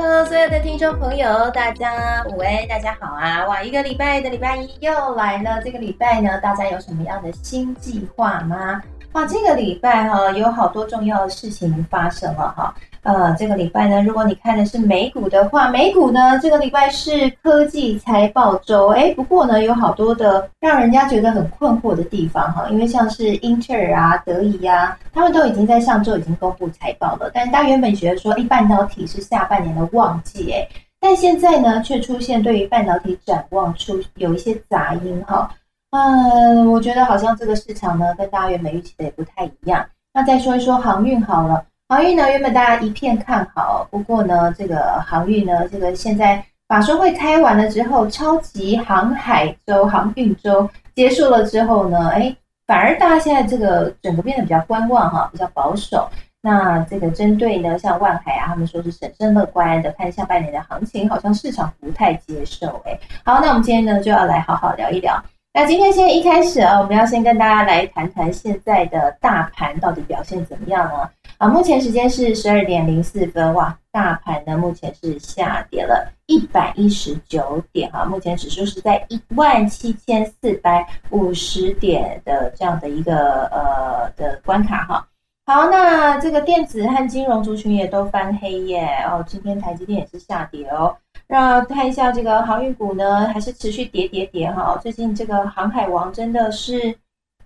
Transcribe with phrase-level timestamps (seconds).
[0.00, 3.44] Hello，所有的听众朋友，大家午安，大家好啊！
[3.48, 5.60] 哇，一个礼拜的礼拜一又来了。
[5.60, 8.80] 这个礼拜呢，大家有什么样的新计划吗？
[9.10, 12.72] 哇，这个礼拜哈，有好多重要的事情发生了哈。
[13.02, 30.68] 呃，这个礼拜呢，如果你看的是美股的话，美股呢这个礼拜是科技财报周，哎，不过呢有好多的让人家觉得很困惑的地方哈，因为像是英特尔啊、德仪啊，他们都已经在上周已经公布财报了，但是大家原本觉得说，哎，半导体是下半年的旺季，哎，
[31.00, 35.48] 但现在呢却出现对于半导体展望出有一些杂音哈，
[35.92, 39.86] 嗯，我觉得好像这个市场呢跟大家原本预期的也不太一样。
[40.12, 41.64] 那再说一说航运好了。
[41.90, 56.06] 航运呢，原本大家一片看好，不过呢，这个航运呢，这个现在法说会开完了之后，超级航海周、航运周结束了之后呢，哎，反而大家现在这个整个变得比较观望哈，比较保守。
[56.42, 62.82] 那这个针对呢，像万海啊，他们说是审慎乐观的看下半年的行情，好像市场不太接受。
[62.84, 65.18] 哎，好，那我们今天呢就要来好好聊一聊。
[65.54, 71.08] 那今天先一开始啊，我们要先跟大家来谈谈现在的大盘到底表现怎么样呢？
[71.38, 85.06] 啊，目前时间是十二点零四分，哇，大盘呢目前是下跌了一百一十九点，哈，目前指数是在一万七千四百五十点的这样的一个呃的关卡，哈。
[85.46, 90.96] 好，那这个电子和金融族群也都翻黑耶，哦，今天台积电也是下跌哦。
[91.28, 96.98] 那看一下这个航运股呢，还是持续跌跌跌，哈，最近这个航海王真的是。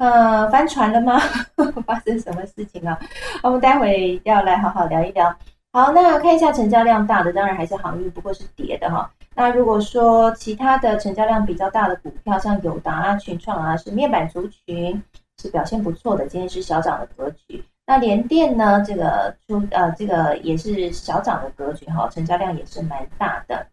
[0.03, 1.17] 呃，翻船了吗？
[1.87, 2.99] 发生什么事情啊？
[3.41, 5.33] 我们待会要来好好聊一聊。
[5.73, 9.09] 好，那看一下成交量大的，当然还是航运，不过是跌的哈。
[9.37, 15.01] 那如果说其他的成交量比较大的股票，像友达啊、群创啊，是面板族群，
[15.41, 17.65] 是表现不错的，今天是小涨的格局。
[17.87, 23.65] 那联电呢，这个出呃，这个也是小涨的格局哈，成交量也是蛮大的。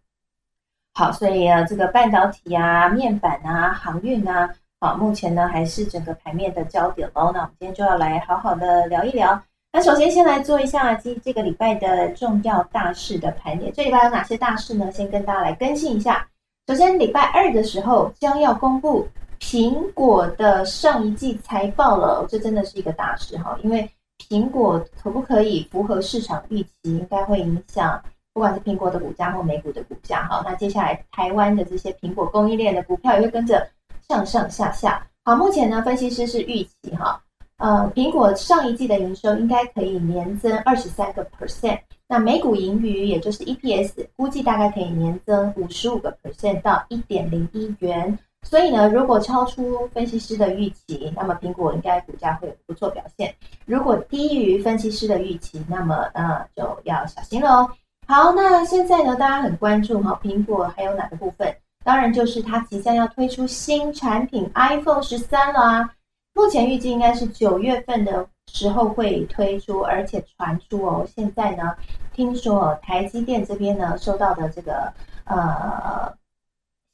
[0.94, 4.48] 好，所以啊，这个半导体啊、面板啊、航运啊。
[4.82, 7.32] 好，目前呢还是整个盘面的焦点喽。
[7.34, 9.38] 那我们今天就要来好好的聊一聊。
[9.74, 13.74] 那首先先来做一下今这个礼拜的重要大事的盘点。
[13.74, 14.90] 这礼拜有哪些大事呢？
[14.90, 16.26] 先跟大家来更新一下。
[16.68, 19.06] 首先，礼拜二的时候将要公布
[19.38, 23.60] 苹果的上一季财报了，这真的是一个大事哈。
[23.62, 23.92] 因为
[24.30, 28.02] 苹果可不可以符合市场预期，应该会影响
[28.34, 30.42] 不管是苹果的股价或美股的股价哈。
[30.46, 33.68] 那接下来台湾的这些苹果供应链的股票也会跟着。
[34.10, 37.22] 上上下下，好，目前呢，分析师是预期哈，
[37.58, 53.30] 呃，苹果上一季的营收应该可以年增二十三个 percent，那每股盈余也就是 EPS 估计大概可以年增五十五个 percent 到一点零一元，所以呢，如果超出分析师的预期，那么苹果应该股价会有不错表现；
[53.68, 57.72] 如果低于分析师的预期，那么呃就要小心了哦。
[58.08, 61.56] 好，那现在呢，大家很关注哈，苹果还有哪个部分？
[61.90, 65.96] 当然就是它即将要推出新产品 iPhone 十三了啊！
[66.36, 71.76] 目前预计应该是九月份的时候会推出，而且传出哦，现在呢，
[72.14, 76.14] 听说台积电这边呢收到的这个呃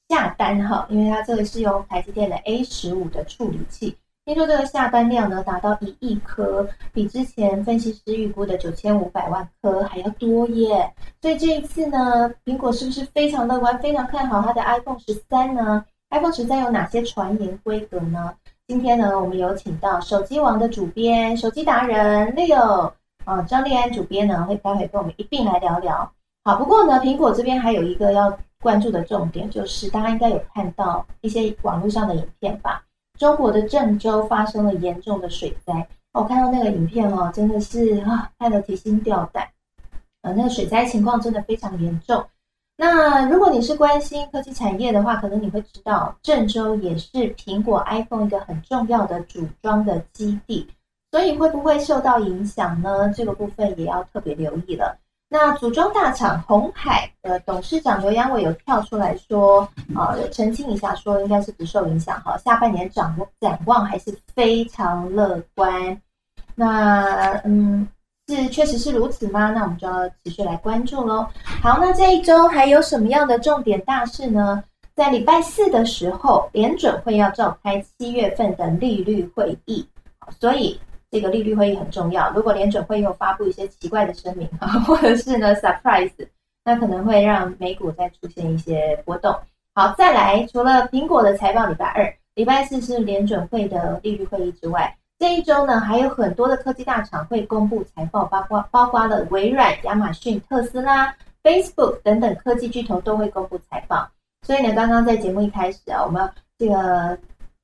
[0.08, 3.98] 下单哈，因为它这个是由台积电的 A 十五的处理器。
[4.26, 10.92] 听说这个下单量呢达到一亿颗，比之前分析师预估的九千五百万颗还要多耶。
[11.22, 18.34] 所以这一次呢，苹果是不是非常乐观，非常看好它的 iPhone 十三呢？iPhone 十三有哪些传言规格呢？
[18.68, 22.92] 今天呢，我们有请到手机王的主编、手机达人 Leo
[23.26, 26.12] 啊，张立安主编呢，会待会跟我们一并来聊聊。
[26.44, 32.82] 好，不过呢，苹果这边还有一个要关注的重点，就是大家应该有看到一些网络上的影片吧。
[33.18, 39.48] 中国的郑州发生了严重的水灾，我看到那个影片哦，真的是啊，看得提心吊胆。
[40.22, 42.26] 呃，那个水灾情况真的非常严重。
[42.78, 50.68] 那如果你是关心科技产业的话，可能你会知道，郑州也是苹果 iPhone 一个很重要的组装的基地，
[51.12, 53.10] 所以会不会受到影响呢？
[53.16, 54.98] 这个部分也要特别留意了。
[55.38, 66.02] 那组装大厂红海的董事长刘阳伟有跳出来说，啊，澄清一下，说应该是不受影响哈，下半年展展望还是非常乐观。
[66.56, 67.86] 那嗯，
[68.30, 69.50] 是确实是如此吗？
[69.50, 71.28] 那我们就要持续来关注喽。
[71.62, 74.64] 好，那这一周还有什么样的重点大事呢？
[74.96, 79.86] 在礼拜四的时候，联准会要召开七月份的利率会议，
[80.40, 80.80] 所以。
[81.12, 82.32] 这个利率会议很重要。
[82.32, 86.12] 如果联准会又发布一些奇怪的声明啊， 或者是呢 surprise，
[86.64, 89.36] 那可能会让美股再出现一些波动。
[89.74, 104.10] 好，再来，除了苹果的财报礼拜二、礼拜四是联准会的利率会议之外，这一周呢还有很多的科技大厂会公布财报，包括包括了微软、亚马逊、特斯拉、Facebook 等等科技巨头都会公布财报。
[104.42, 107.18] 所以呢，刚刚在节目一开始啊，我们这个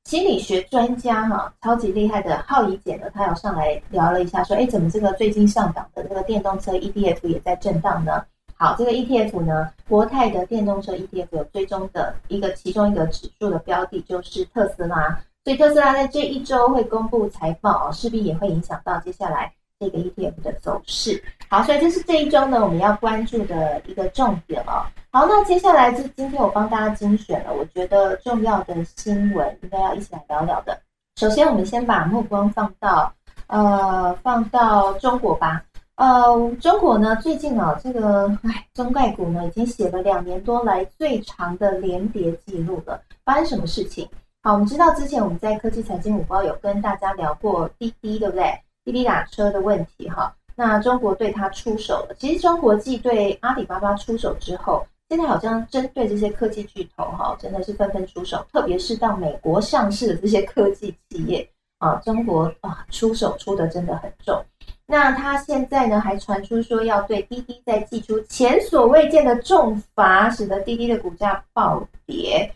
[0.06, 8.26] 心理学专家哈，超级厉害的浩怡姐呢，她有上来聊了一下，说，哎，怎么这个最近上涨的这个电动车 ETF 也在震荡呢？
[8.56, 19.54] 好，这个 ETF 呢，国泰的电动车 ETF 有追踪的一个其中一个指数的标的就是特斯拉，所以特斯拉在这一周会公布财报，势必也会影响到接下来。
[19.82, 21.20] 这个 ETF 的走势，
[21.50, 24.86] 好，所以这是这一周呢我们要关注的一个重点哦。
[25.10, 30.80] 好，那接下来是今天我帮大家精选了，我觉得重要的新闻应该要一起来聊聊的。
[31.16, 33.12] 首先，我们先把目光放到
[33.48, 35.64] 呃放到中国吧。
[35.96, 43.02] 呃，中国呢最近啊这个哎中概股呢已经写了两年多来最长的连跌记录了。
[43.26, 44.08] 发生什么事情？
[44.44, 48.46] 好，我们知道之前我们在科技财经五包有跟大家聊过滴滴，对不对？
[48.84, 52.16] 滴滴打车的问题哈，那中国对它出手了。
[52.18, 58.46] 其实中国继对阿里巴巴出手之后，现在好像针对这些科技巨头哈，真的是纷纷出手。
[58.52, 61.48] 特别是到美国上市的这些科技企业
[61.80, 64.44] 啊，中国啊出手出的真的很重。
[64.88, 72.52] 那他现在呢，还传出说要对滴滴再寄出前所未见的重罚，使得滴滴的股价暴跌。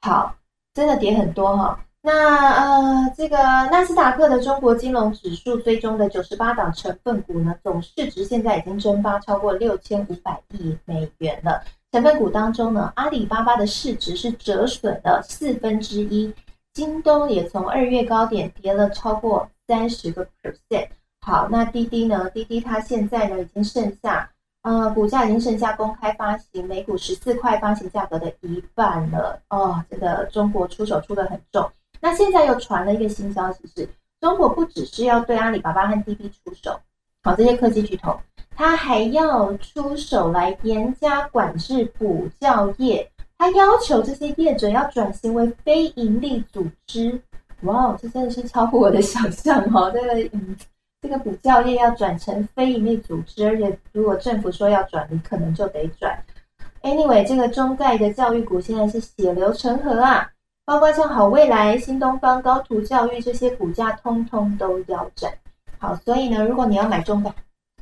[0.00, 0.34] 好，
[0.74, 1.78] 真的跌很多哈。
[2.00, 2.12] 那
[2.54, 11.62] 呃，这个纳斯达克的中国金融指数追踪的九十八档成分股呢，总市值现在已经蒸发超过六千五百亿美元了。
[11.90, 16.32] 成分股当中呢，阿里巴巴的市值是折损了四分之一，
[16.72, 20.88] 京东也从二月高点跌了超过三十个 percent。
[21.20, 22.30] 好，那滴滴呢？
[22.30, 24.30] 滴滴它现在呢已经剩下
[24.62, 29.40] 呃，股价已经剩下公开发行每股十四块发行价格的一半了。
[29.48, 31.68] 哦，这个中国出手出的很重。
[32.00, 33.88] 那现在又传了一个新消息，是
[34.20, 36.78] 中国不只是要对阿里巴巴和滴滴出手，
[37.22, 38.18] 好这些科技巨头，
[38.56, 47.20] 他还要出手来严加管制补教业，他要求这些业者要转型为非盈利组织。
[47.62, 49.90] 哇，这真的是超乎我的想象哦！
[49.90, 50.56] 这个嗯，
[51.02, 56.16] 这个补教业要转成非盈利组织，而且如果政府说要转，你可能就得转。
[56.82, 60.30] Anyway，这个中概的教育股现在是血流成河啊！
[60.68, 65.32] 包括像好未来、新东方、高途教育这些股价，通通都腰斩。
[65.78, 67.32] 好，所以呢，如果你要买中概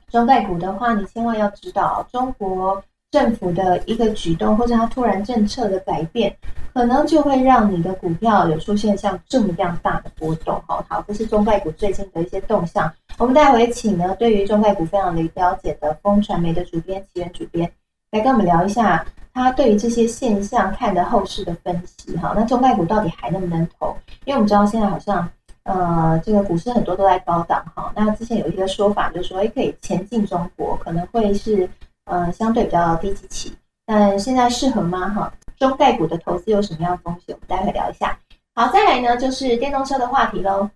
[0.09, 2.81] 中概股的话，你千万要知道，中国
[3.11, 6.33] 政府的一个举动或者它突然政策的改变，
[6.75, 10.55] 可能就会让你的股票有出现像这么样大的波动。
[10.69, 12.89] 好，好，这是中概股最近的一些动向。
[13.19, 17.69] 我们待会请呢，对于中概股非常了解的风传媒的主编奇源主编
[18.17, 19.05] 来跟我们聊一下。
[19.35, 23.95] 他对于这些现象看的后市的分析，哈，那中概股到底还能不能投？
[24.25, 25.29] 因为我们知道现在好像，
[25.65, 27.93] 呃，这个股市很多都在高档，哈。
[27.95, 31.69] 那之前有一个说法，就是说，哎，可以前进中国，可能会是，
[32.07, 33.55] 呃，相对比较低级期，
[33.85, 35.11] 但现在适合吗？
[35.11, 37.37] 哈，中概股的投资有什么样的风险？
[37.37, 38.19] 我们待会聊一下。
[38.55, 40.71] 好，再来呢，就是电动车的话题喽。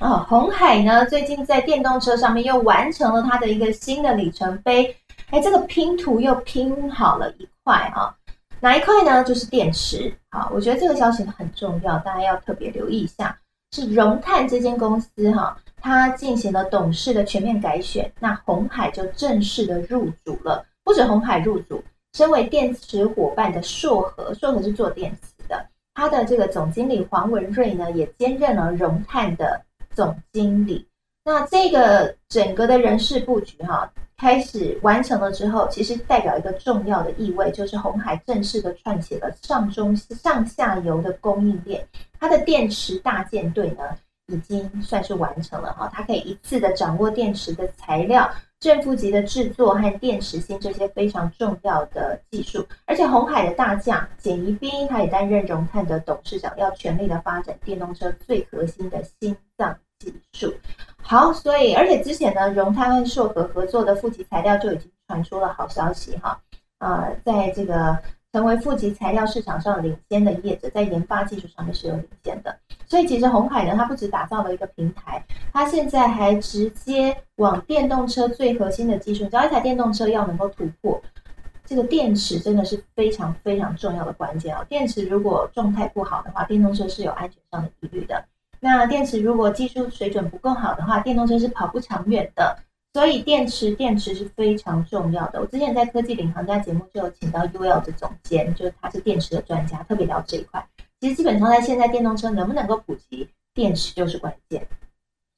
[0.00, 4.96] 哦，红海呢，最近在电动车上面又完成了它的一个新的里程碑。
[5.32, 8.14] 哎，这个拼图又拼好了一块哈，
[8.60, 9.24] 哪一块呢？
[9.24, 10.12] 就是电池。
[10.30, 13.34] 好，我觉得这个消息很重要，大家要特别留意一下。
[13.74, 20.62] 是融碳这间公司哈，它进行了董事的全面改选，那红海就正式的入主了。
[20.84, 29.62] 不止红海入主，身为电池伙伴的硕和，硕和是做电池的，他的这个总经理黄文瑞呢，也兼任了融碳的
[29.94, 30.86] 总经理。
[31.24, 33.90] 那这个整个的人事布局哈。
[34.22, 41.84] 开始完成了之后，其实代表一个重要的意味，就是红海正式的串起了上中上下游的供应链。
[42.20, 43.82] 它的电池大舰队呢，
[44.28, 52.64] 已经算是完成了哈，它可以一次的掌握电池的材料、正负极的制作和电池芯这些非常重要的技术。
[52.86, 59.76] 而且红海的大将简宜斌，他也担任融碳的董事长，要全力的发展电动车最核心的心脏
[60.10, 60.54] 技术。
[61.02, 66.40] 好，所以而且之前呢，荣泰和硕和合作的负极材料就已经传出了好消息哈，
[66.78, 67.98] 啊，在这个
[68.32, 72.56] 成为负极材料市场上领先的业者，在研发技术上面是有领先的。
[72.86, 81.02] 所以其实红海呢，它不止打造了一个平台，它现在还直接往电动车最核心的技术，只要一台电动车要能够突破，
[81.66, 84.64] 这个电池真的是非常非常重要的关键哦。
[84.68, 88.24] 电池如果状态不好的话，电动车是有安全上的疑虑的。
[88.64, 92.56] 那电池如果技术水准不够好的话，电动车是跑不长远的。
[92.94, 95.40] 所以电池电池是非常重要的。
[95.40, 100.64] 我之前在科技领航家节目就有请到 UL 的总监，就是他是电池的专家，特别聊这一块。
[101.00, 104.64] 其实基本上在现在电动车能不能够普及，电池就是关键。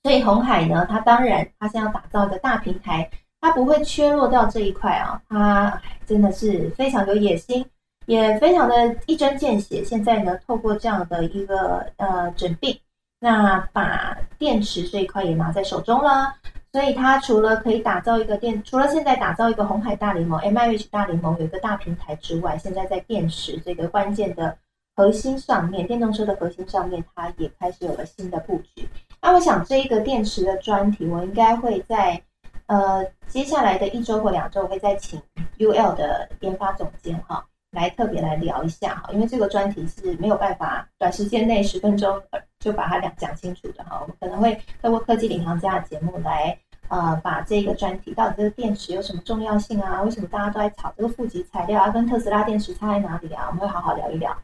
[0.02, 3.08] 所以红海呢，它当然它现在要打造一个大平台，
[3.40, 7.64] 它不会缺落掉这一块啊，它真的是非常有野心，
[8.06, 9.84] 也非常的一针见血。
[9.84, 12.76] 现在呢，透过这样的一个呃诊病，
[13.24, 16.34] 那把电池这一块也拿在手中了。
[16.70, 24.54] 所以它除了可以打造一个电，除了现在打造一个红海大联盟 M I H 大联盟有一个大平台之外，现在在电池这个关键的
[24.94, 28.86] 核心上面，电动车的核心上面，它也开始有了新的布局。
[29.22, 32.20] 那我想这一个电池的专题，我应该会在
[32.66, 35.22] 呃接下来的一周或两周，我会再请
[35.58, 42.22] U L 的研发总监哈来特别来聊一下哈，因为这个专题是没有办法短时间内十分钟
[42.58, 46.58] 就把它讲讲清楚的哈，我们可能会透过科技领航家的节目来。
[46.88, 50.02] 呃，把这个专题到底这个电池有什么重要性啊？
[50.02, 51.88] 为什么大家都在炒这个负极材料啊？
[51.88, 53.46] 跟特斯拉电池差在哪里啊？
[53.48, 54.36] 我们会好好聊一聊。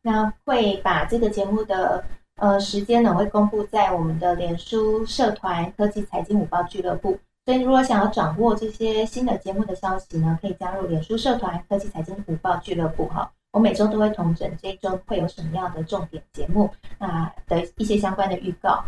[0.00, 2.02] 那会把这个节目的
[2.36, 7.18] 呃时间呢，会公布在我们的脸书社团科技财经五报俱乐部。
[7.48, 13.26] 所以如果想要掌握这些新的节目的消息呢，可以加入脸书社团科技财经午报俱乐部哈。
[13.52, 18.84] 我每周都会同整这一周会有什么样的重点节目，那的一些相关的预告。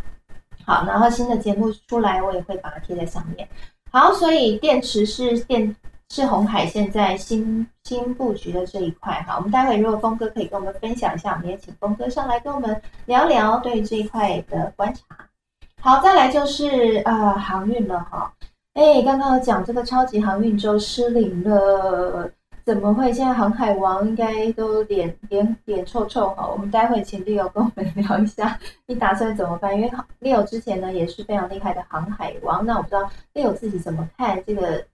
[0.67, 3.49] 好，然后新的节目出来，我也会把它贴在上面。
[3.91, 5.75] 好，所以电池是电
[6.11, 9.37] 是红海现在新新布局的这一块哈。
[9.37, 15.03] 我们待会如果峰哥可以跟我们分享一下，我们也请峰哥上来跟我们聊聊对这一块的观察。
[15.81, 18.31] 好，再来就是呃航运了哈。
[18.75, 22.31] 哎，刚刚有讲这个超级航运周失灵了。
[22.65, 23.13] 怎么会？
[23.13, 26.47] 现在航海王应该都脸脸脸臭臭哈。
[26.47, 29.75] 我们待会请 Leo 跟我们聊一下，你打算怎么办？
[29.75, 32.65] 因为 Leo 之前呢也是非常厉害的航海王。
[32.65, 34.85] 那我不知道 Leo 自己怎么看这个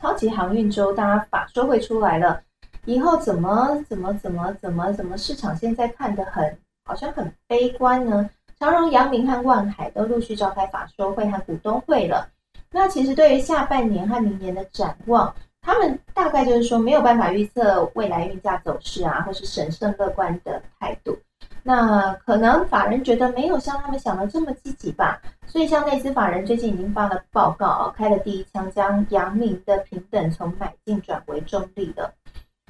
[0.00, 0.92] 超级航运周？
[0.92, 2.40] 大家法说会出来了
[2.84, 8.30] 以后，怎么怎么怎么怎么怎么市场现在看的很好像很悲观呢？
[8.60, 12.28] 长荣、阳明和万海都陆续召开法说会和股东会了。
[12.70, 15.34] 那其实对于下半年和明年的展望。
[15.60, 21.14] 他们大概就是说没有办法预测未来运价走势啊，或是审慎乐观的态度。
[21.62, 25.20] 那可能法人觉得没有像他们想的这么积极吧。
[25.46, 32.10] 所以像内资法人最近已经发了报告，开了第一枪，将阳明的平等从买进转为中立的。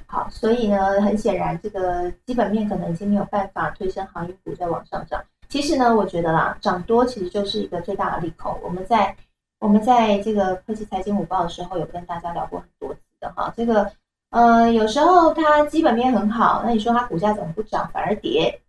[0.06, 5.22] 好，所以呢，很显然这个基本面可能已经没有办法推升航运股再往上涨。
[5.48, 8.58] 其实呢，我觉得啦，涨多其实就是一个最大的利空。
[8.62, 9.14] 我们在
[9.60, 13.52] 我们在这个科技财经午报的时候，有跟大家聊过很多次的哈。
[13.56, 13.90] 这个
[14.30, 18.60] 呃，有时候它基本面很好，那你说它股价怎么不涨反而跌？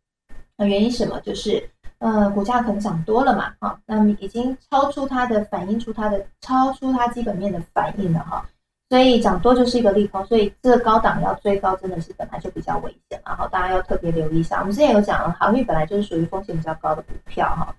[0.58, 1.20] 那原因什么？
[1.22, 1.70] 就是
[2.00, 8.44] 呃，股价可能涨多了嘛，哈，那么已经超出它的反映出它的超出它基本面的反应了哈。
[8.90, 14.62] 所以涨多就是一个利空，所以这个高档要追高真的是本来就比较危险，然后大家要特别留意一下。
[14.62, 17.76] 我们之前有讲了，航运本来就是属于风险比较高的股票哈。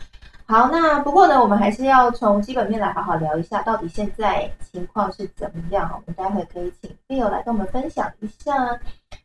[0.50, 8.76] 好，那不过呢，我们还是要从基本面来好好聊一下，到底现在情况是怎么样我们待会可以请 Leo 来跟我们分享一下。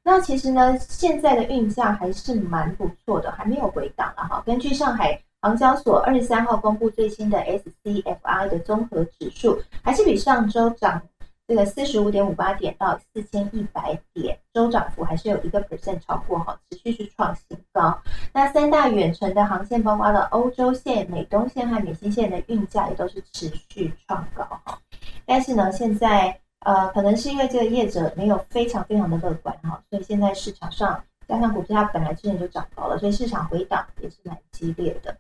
[0.04, 4.44] 那其实呢，现在的运价还是蛮不错的，还没有回档了哈。
[4.46, 11.02] 根据上海航交所二十三号公布最新的 SCFI 的综合指数，还是比上周涨。
[11.48, 18.02] 这个四十五点五八点到四千一百点，周涨幅还是有一个 percent 超过哈，持续是创新高。
[18.34, 24.80] 那三大远程的航线，包括了欧洲线、美东线和美西线的运价也都是持续创高哈。
[25.24, 35.16] 但是呢，现在呃，可能是因为这个业者没有非常非常的乐观哈，所以现在市场上加上股价本来之前就涨高了，所以市场回档也是蛮激烈的。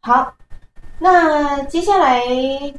[0.00, 0.34] 好。
[1.00, 2.20] 那接下来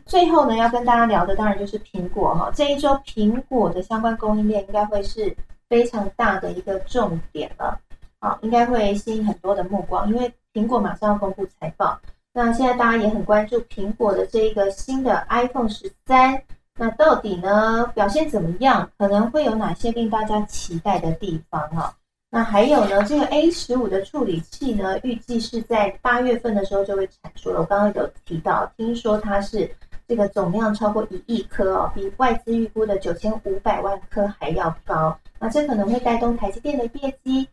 [0.05, 2.51] 最后呢，要跟大家聊的当然就是苹果哈。
[2.53, 5.33] 这一周苹果的相关供应链应该会是
[5.69, 7.79] 非常大的一个重点了，
[8.19, 11.97] 好，应该会吸引很多的目光，因为苹果马上要公布财报。
[12.33, 16.41] 那现在大家也很关注苹果的这一个新的 iPhone 十三，
[16.77, 18.89] 那到底呢表现怎么样？
[18.97, 21.95] 可能会有哪些令大家期待的地方哈？
[22.31, 23.03] 那还有呢？
[23.05, 27.61] 这个 A 十五的处理器呢，预计是在八月份的时候就会产出了。
[27.61, 29.69] 我刚刚有提到，听说它是
[30.07, 35.17] 这个总量超过一亿颗哦，比外资预估的九千五百万颗还要高。
[35.39, 37.47] 那这可能会带动台积电的业绩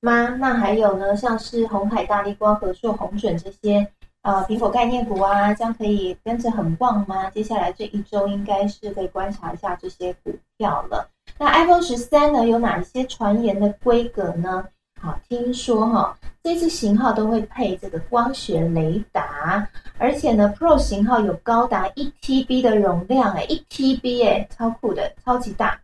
[0.00, 0.30] 吗？
[0.40, 1.14] 那还有呢？
[1.16, 3.86] 像是红海、大力光、和硕、红准这些
[4.22, 7.30] 呃苹果概念股啊，将可以跟着很旺吗？
[7.30, 11.08] 接下来这一周应该是可以观察一下这些股票了。
[11.38, 12.46] 那 iPhone 十三呢？
[12.46, 14.64] 有哪一些传言的规格呢？
[15.00, 25.78] 好，听说哈，这次型号都会配这个光学雷达，而且呢，Pro 型号有高达一 TB 的容量，哎，一 TB 哎，超酷的，超级大。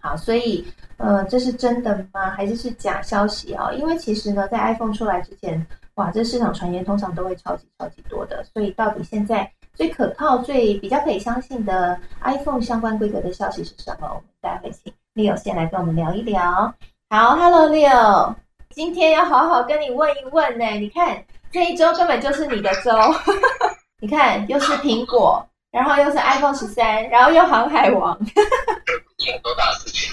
[0.00, 0.66] 好，所以
[0.96, 2.30] 呃，这是真的吗？
[2.30, 3.72] 还是是假消息啊？
[3.72, 5.64] 因为其实呢，在 iPhone 出来之前，
[5.94, 14.08] 哇，这市场传言通常都会超级超级多的，所以到底现在最可靠、最比较可以相信的 iPhone 相关规格的消息是什么？
[14.08, 16.72] 我们待会请 Leo 先来跟我们聊一聊。
[17.10, 18.34] 好，Hello Leo，
[18.70, 20.64] 今天要好好跟你问一问呢。
[20.78, 22.92] 你看这一周根本就是你的周，
[24.00, 30.12] 你看又是苹果，然后又是 iPhone 十三，然后又航海王，很多大事情。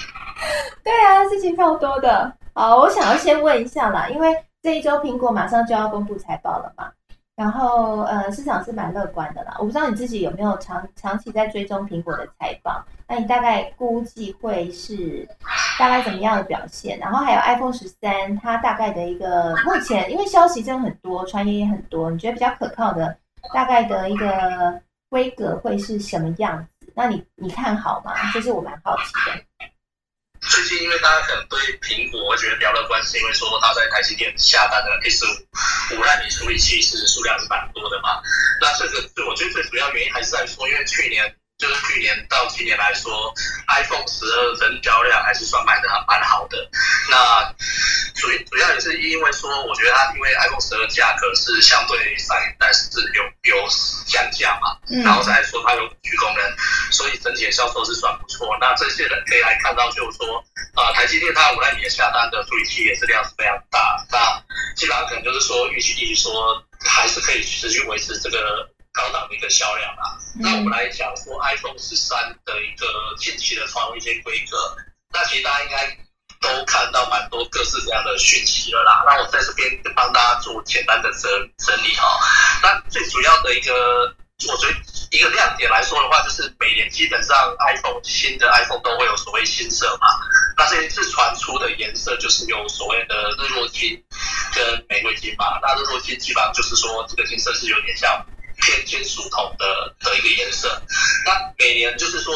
[0.82, 2.32] 对啊，事情超多的。
[2.52, 6.90] 好，我想要先问一下啦，因为这一周苹果马上就要公布财报了嘛。
[7.34, 9.56] 然后，呃，市场是蛮乐观的啦。
[9.58, 15.26] 我不知道你自己有没有长长期在追踪苹果的财报，那你大概估计会是
[15.78, 16.98] 大概怎么样的表现？
[16.98, 23.16] 然后还有 iPhone 十三，它大概的一个目前，因为消息真的很多，传言也很多，你觉得比较可靠的
[23.54, 26.92] 大概的一个规格会是什么样子？
[26.94, 28.12] 那你你看好吗？
[28.34, 29.42] 这是我蛮好奇的。
[30.48, 38.20] 最近因为大家可能对苹果我觉得比较乐观，是因为说他在台积电下单的 S 五五纳米处理器是数量是蛮多的嘛。
[38.60, 43.32] 那这个对我觉得最主要原因还是在说，因为去年就是去年到今年来说
[43.68, 46.58] ，iPhone 十二成交量还是算卖的蛮好的。
[47.08, 47.54] 那
[48.18, 53.22] 主主要也是因为说，我觉得它因为 iPhone 十二价格是相对上一代是有
[53.54, 53.68] 有
[54.06, 56.42] 降价嘛，然后再来说它有五 G 功能，
[56.90, 58.58] 所以整体的销售是算不错。
[58.60, 64.18] 那这些人可以来看到，就是说，啊，台积电它五纳米下单的处理器也是量是非常大，那
[64.74, 70.18] 基本上可能就是说预期预说还是可以持续维持这个高档的一个销量啊。
[70.38, 72.86] 那我们来讲说 iPhone 十三的一个
[73.18, 74.76] 近期的创一些规格，
[75.12, 75.98] 那其实大家应该。
[76.42, 82.18] 都看到蛮多各式各样的讯息了啦，那我在这边帮大家做简单的整整理哈。
[82.60, 84.12] 那最主要的一个，
[84.48, 84.74] 我觉得
[85.12, 90.08] 一个亮点来说的话，就是每年基本上 iPhone 新的 iPhone 都会有所谓新色嘛。
[90.58, 94.02] 那这一次传出的颜色就是有所谓的日落金
[94.52, 95.60] 跟玫瑰金嘛。
[95.62, 98.26] 那日落金基本上就是说这个金色是有点像。
[98.62, 100.80] 偏金属铜的的一个颜色，
[101.26, 102.32] 那每年就是说，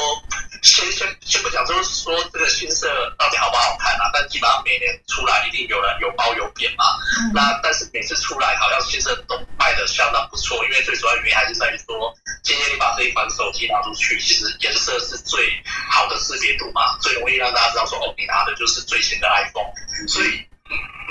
[0.60, 4.10] 先先先不讲，就是说这个新色到底好不好看啊？
[4.12, 6.84] 但基本上每年出来一定有人有褒有贬嘛。
[7.32, 19.70] 那但是每次出来好像新色都卖的相当不错，因为最主要原因还是在于说，今天你把这一款手机拿出去，其实颜色是最好的识别度嘛，最容易让大家知道说哦，你拿的就是最新的 iPhone，
[20.08, 20.44] 所以。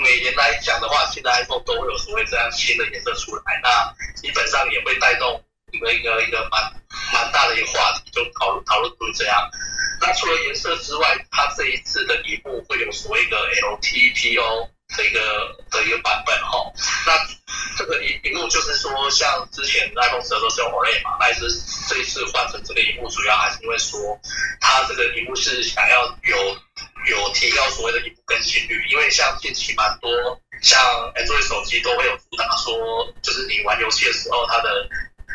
[0.02, 5.42] 每年来讲的话，现在 iPhone 都会有所谓这样新的颜色出来，那基本上也会带动
[5.72, 6.62] 一个一个一个蛮
[7.12, 9.50] 蛮大的一个话题，就讨论讨论出这样。
[10.00, 15.20] 那除了颜色之外，它这一次的荧幕会有所谓的 LTPO 的一个
[15.70, 16.72] 的一个版本哈。
[17.06, 17.12] 那
[17.78, 21.48] 这个荧荧幕就是说，像之前 iPhone 十二都是用 OLED 嘛，那是
[21.88, 23.98] 这一次换成这个荧幕，主要还是因为说
[24.60, 26.56] 它这个荧幕是想要有。
[27.06, 30.10] 有提高所谓的荧幕更新率，因为像近期蛮多
[30.60, 30.80] 像
[31.14, 32.74] 安卓的手机都会有主打说，
[33.22, 34.88] 就是你玩游戏的时候，它的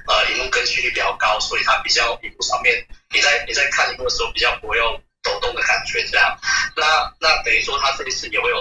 [0.05, 2.85] 呃荧幕更新率比较高，所以它比较荧幕上面
[3.15, 6.37] 你在你在看荧幕的时候比较不会有抖动的感觉这样。
[6.75, 8.57] 那那等于说它这一次也会有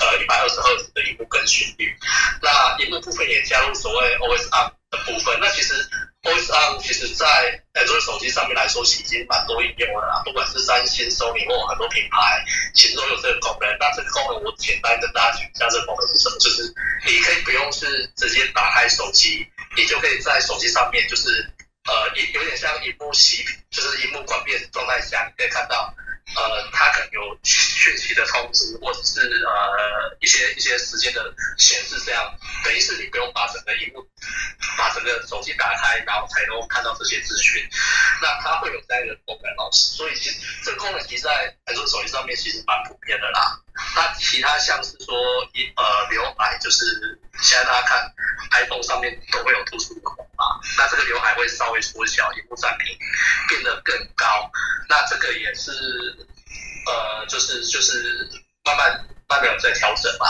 [0.00, 1.96] 呃一百二十赫兹的荧幕更新率，
[2.42, 5.74] 那荧幕部分也加入所谓 OSR 的部分，那其实。
[6.20, 7.24] OSR 其实，在
[7.74, 10.20] 安卓手机上面来说是，已经蛮多应用了啦。
[10.24, 13.70] 不管是三星、Sony 或很多品牌，其实都有这个功能。
[13.78, 16.36] 那这个功能，我简单跟大家讲一下，这个功能是什么？
[16.38, 16.74] 就是
[17.06, 19.46] 你可以不用是直接打开手机，
[19.76, 21.48] 你就可以在手机上面，就是
[21.88, 25.94] 呃，有有点像荧幕熄，就是荧幕关闭状态下，你可以看到。
[26.36, 31.24] 呃，它可能有讯息的通知，或者是呃一些一些时间的
[31.56, 32.22] 显示，这样
[32.62, 34.06] 等于是你不用把整个荧幕、
[34.76, 37.66] 把整个手机打开，然后才能够看到这些资讯。
[38.20, 43.58] 那它会有这样一个功能哦，所以其实这个功能其实在很多手机上面其实蛮普遍的啦。
[43.94, 45.14] 那其他像是说
[45.54, 48.12] 一呃刘海，就是现在大家看
[48.62, 50.44] iPhone 上面都会有突出的孔嘛，
[50.76, 52.96] 那这个刘海会稍微缩小，也不占屏
[53.48, 54.50] 变得更高。
[54.88, 55.70] 那这个也是
[56.86, 58.28] 呃，就是就是
[58.64, 58.90] 慢慢
[59.28, 60.26] 慢慢有在调整嘛。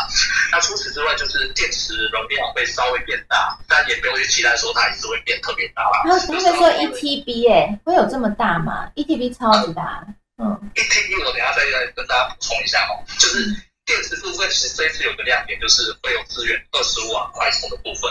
[0.51, 6.03] 那除此之外，就是电池容量会稍微变大，但也不用去期待说它一直会变特别大啦。
[6.05, 8.91] 那不是说一 TB 哎，会有这么大吗？
[8.95, 10.05] 一 TB 超级大。
[10.39, 13.45] 嗯，一 TB 我等下再再跟大家补充一下哦，就是
[13.85, 18.11] 电池部分其实这一次有个亮点，就是会有支援二十瓦快充的部分。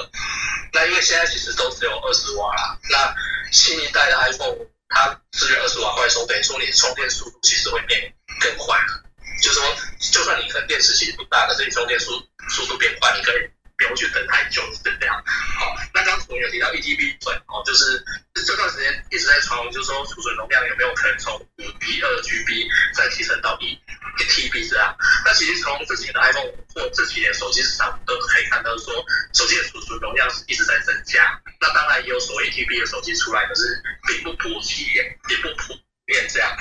[0.74, 3.16] 那因为现在其实都只有二十瓦啦，那
[3.52, 4.58] 新一代的 iPhone
[4.90, 9.04] 它支援二十瓦快充，等于说你充电速度其实会变更快了。
[9.42, 9.78] 就是说，
[10.12, 12.12] 就算你可能电池其实不大，可是你充电速
[12.50, 13.36] 速度变快，你可以
[13.78, 15.24] 不用去等太久，是这样。
[15.26, 23.78] 好，那刚刚有提到一 TB 分哦，就是这段时间一直在传闻，就是说储存容量有没有可能从五 G、二 GB 再提升到一
[24.18, 24.96] T B 这样？
[25.24, 28.94] 那其实从这几年的 iPhone 或这几年手机市场都可以看到，说
[29.34, 31.40] 手机的储存容量是一直在增加。
[31.62, 34.86] 那当然也有所谓一 TB 的手机出来，可是并不普及，
[35.28, 36.52] 并不普遍这样。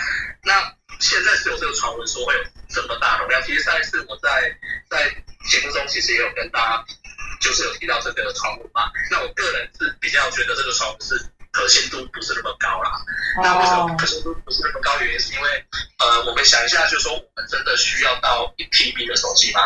[0.45, 4.55] 那现在是有这个传闻说会有这么大容量，其实上一次我在
[4.91, 5.09] 在
[5.49, 6.85] 节目中其实也有跟大家
[7.41, 8.91] 就是有提到这个传闻嘛。
[9.11, 11.19] 那我个人是比较觉得这个传闻是
[11.53, 12.91] 可信度不是那么高啦。
[13.43, 14.99] 那为什么可信度不是那么高？
[15.01, 15.65] 原因是因为
[15.99, 19.61] 呃，我们想一下，就是说我们真的需要到一 TB 的手机吗？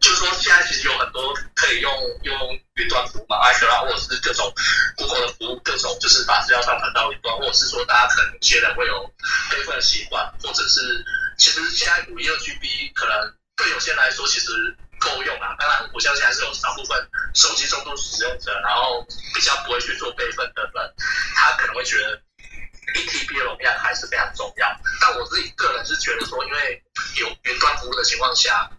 [0.00, 1.90] 就是说，现在其实有很多可以用
[2.24, 2.36] 用
[2.74, 4.52] 云端服务嘛，iCloud 或者是各种
[4.98, 9.10] Google 的服务，各种就是把资料上传到云端，或者是说大家可能有些人会有
[9.50, 11.02] 备份的习惯，或者是
[11.38, 15.54] 其实现在五一二 GB 可能对有些人来说其实够用啊。
[15.58, 16.98] 当然，我相信还是有少部分
[17.34, 20.94] 手机重度使用者，然后比较不会去做备份的人，
[21.36, 22.20] 他可能会觉得
[22.94, 24.68] 一 TB 的容量还是非常重要。
[25.00, 26.82] 但我自己个人是觉得说，因为
[27.20, 28.70] 有云端服务的情况下。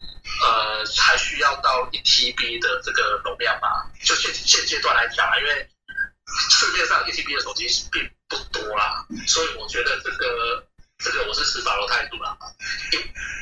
[0.41, 3.85] 呃，还需要到一 TB 的这个容量嘛？
[4.03, 5.69] 就现现阶段来讲，因为
[6.49, 10.65] 市面上一 TB 的手机并不多啦，所以我觉得这个
[11.11, 12.35] 这个我是持保留态度啦。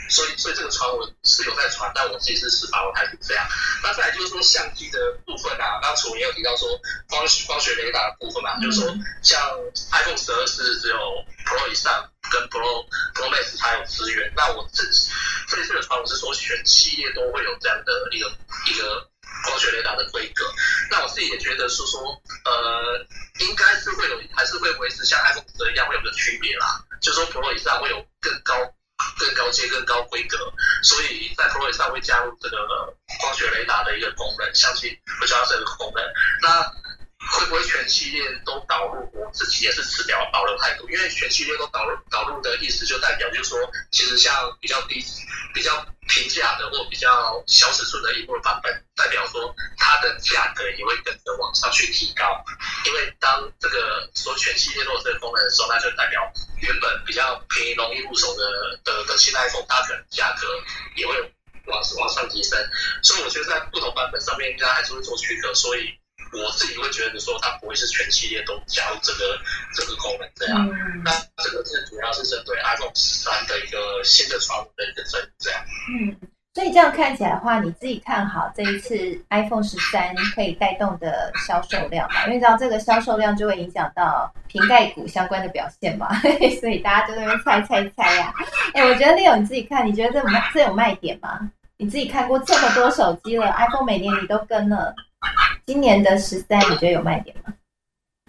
[0.10, 3.48] 所以所以这个传闻是有在传，但我自己是持保留态度这样。
[3.82, 6.70] 那再来就是说相机的部分啊，刚楚也有提到说
[7.08, 9.40] 光光学雷达的部分嘛，就是说像
[9.92, 10.98] iPhone 十二是只有
[11.46, 12.10] Pro 以上。
[12.32, 14.82] 跟 Pro Pro Max 才有资源，那我这
[15.50, 18.32] 这次的传闻是说全系列都会有这样的一个
[18.66, 19.08] 一个
[19.46, 20.46] 光学雷达的规格，
[20.90, 22.02] 那我自己也觉得是说，
[22.46, 23.06] 呃，
[23.48, 28.56] 应该是会有，还是会维持像 iPhone 十一样会有个区别啦，就说 Pro 以上会有更高
[29.20, 30.38] 更高阶更高规格，
[30.84, 32.58] 所以在 Pro 以上会加入这个
[33.20, 36.04] 光学雷达的一个功能，相信会加入这个功能，
[36.42, 36.84] 那。
[37.32, 39.10] 会不会全系列都导入？
[39.14, 43.60] 我自己也是持表保留态度，因为全系列都导入导入的意思，就代表就是说，
[43.92, 45.04] 其实像比较低、
[45.54, 52.26] 比较平价的或比较小尺寸的一部版本，代表说它的价格也会跟着往上去提高。
[52.86, 56.22] 因为当这个说全系列都有这个功能的时候，那就代表
[56.62, 60.48] 原本比较便宜、容易入手的的的新 iPhone，它可能价格
[60.96, 61.14] 也会
[61.68, 62.60] 往往上提升。
[63.02, 65.54] 所以我觉得在不同版本上面，应该还是会做区隔。
[65.54, 65.98] 所以。
[66.42, 69.38] 我自己会觉得说，它不会是全系列都加入这个
[69.76, 70.68] 这个功能这样。
[71.04, 71.12] 那
[71.44, 75.62] 这个是主要是针对 iPhone 十三的一个新的传闻的一个增这样。
[75.90, 76.16] 嗯，
[76.54, 78.96] 所以这样看起来的话，你自己看好这一次
[79.30, 82.26] iPhone 十三可以带动的销售量嘛？
[82.28, 86.10] 因为知道这个销售量就会影响到瓶盖股相关的表现嘛，
[86.62, 88.34] 所以大家就在那边猜猜猜呀。
[88.74, 91.50] 哎，我觉得 Leo 你自己看，你觉得这卖这有卖点吗？
[91.78, 94.96] 你自己看过这么多手机了，iPhone 每年你都跟了。
[95.66, 97.54] 今年的十三，你觉得有卖点吗？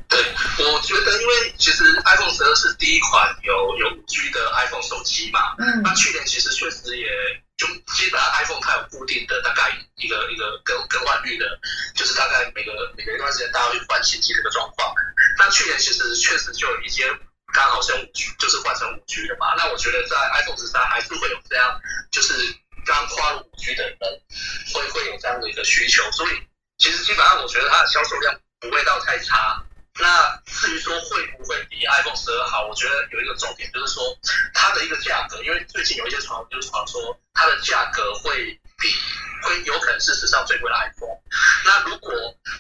[0.07, 5.57] 对，我觉得，因为其实 iPhone 十二是第一款有有五 G 的 iPhone 手机嘛。
[5.59, 5.83] 嗯。
[5.83, 7.09] 那去年其实确实也
[7.57, 11.59] 就基本上 iPhone 它有固定的大概一个一个更更换率的，
[11.97, 14.95] 就是大概每个每隔一段时间大家会换新机这个状况。
[15.39, 17.03] 那去年其实确实就有一些
[17.53, 19.55] 刚好是用五 G，就是换成五 G 的嘛。
[19.57, 21.81] 那我觉得在 iPhone 十三还是会有这样，
[22.13, 22.35] 就是
[22.87, 23.99] 刚跨入五 G 的人
[24.73, 26.31] 会会有这样的一个需求，所以。
[26.79, 29.63] 其实基本上，我觉得它的销售量不会到太差。
[30.01, 34.03] 那至于说会不会比 iPhone 十二好，我觉得有一个重点就是说
[34.53, 38.93] 它的一个价格，因为最近有一些传闻就是传说它的价格会比
[39.43, 41.17] 会有可能是史上最贵的 iPhone。
[41.65, 42.13] 那如果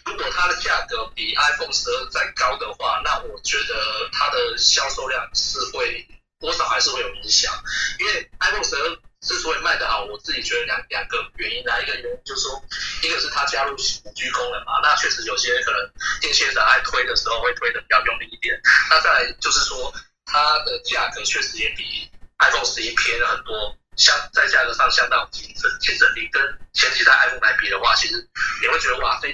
[0.04, 6.06] 如果它的价格比 iPhone 十二再高的话，那我觉得它的销售量是会
[6.38, 7.52] 多少还是会有影响，
[7.98, 8.96] 因为 iPhone 十二。
[9.24, 11.80] 之所以卖得好，我自己觉得两两个原因啦。
[11.80, 12.62] 一个原因就是说，
[13.02, 15.80] 一个是它加入五 G 功能嘛，那确实有些可能
[16.20, 18.54] 电线者爱推的时候会推的比较用力一点。
[18.90, 19.92] 那再来就是说，
[20.26, 26.28] 它的价格确实也比 iPhone 十一便宜了很多，相在价格上相当有竞争竞争力。
[26.30, 26.42] 跟
[26.74, 28.28] 前几代 iPhone 来比的话，其实
[28.60, 29.28] 你会觉得哇，这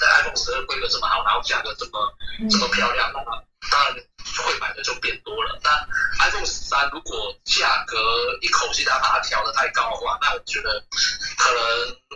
[0.00, 2.12] 在 iPhone 十二规格这么好，然后价格这么
[2.50, 3.94] 这么漂亮，那么当然。
[4.42, 5.58] 会买的就变多了。
[5.62, 5.70] 那
[6.24, 7.96] iPhone 十三如果价格
[8.40, 10.70] 一口气它把它调的太高的话，那我觉得
[11.36, 11.60] 可能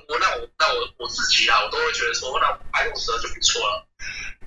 [0.08, 3.86] 我那我那我我自己啊，我都会觉得说，那 iPhone 十二就不错了，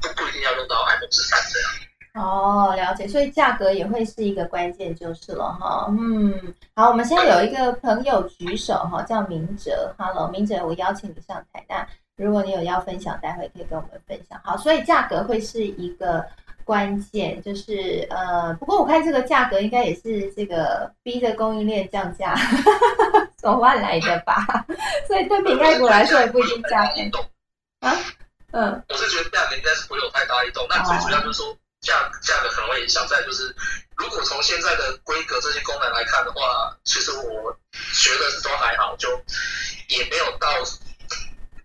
[0.01, 1.69] 不不一定要用到 iPhone 十三这样。
[2.15, 5.87] 哦，了解，所以价格也会是一个关键就是了哈。
[5.89, 11.65] 嗯，好，我们现在有一个朋友举手哈，叫明哲，Hello，明哲，我邀请你上台。
[11.67, 14.39] 那如果你有要分享，待会可以跟我们分享。
[14.43, 16.23] 好，所以价格会是一个。
[16.63, 22.35] 关键就是呃，不过我看这个价格应该也是这个逼着供应链降价
[23.41, 24.45] 手腕来的吧，
[25.07, 27.19] 所以对品牌股来说也不一定价格
[27.87, 27.97] 啊。
[28.51, 33.53] 嗯，我是觉得价格应该是不会有太大移动，那最主要就是说价价格可能会影响在就是，
[33.97, 37.51] 如果从现在的规格这些功能来看的话，其实我
[37.93, 39.09] 觉得是都还好，就
[39.89, 40.47] 也没有到。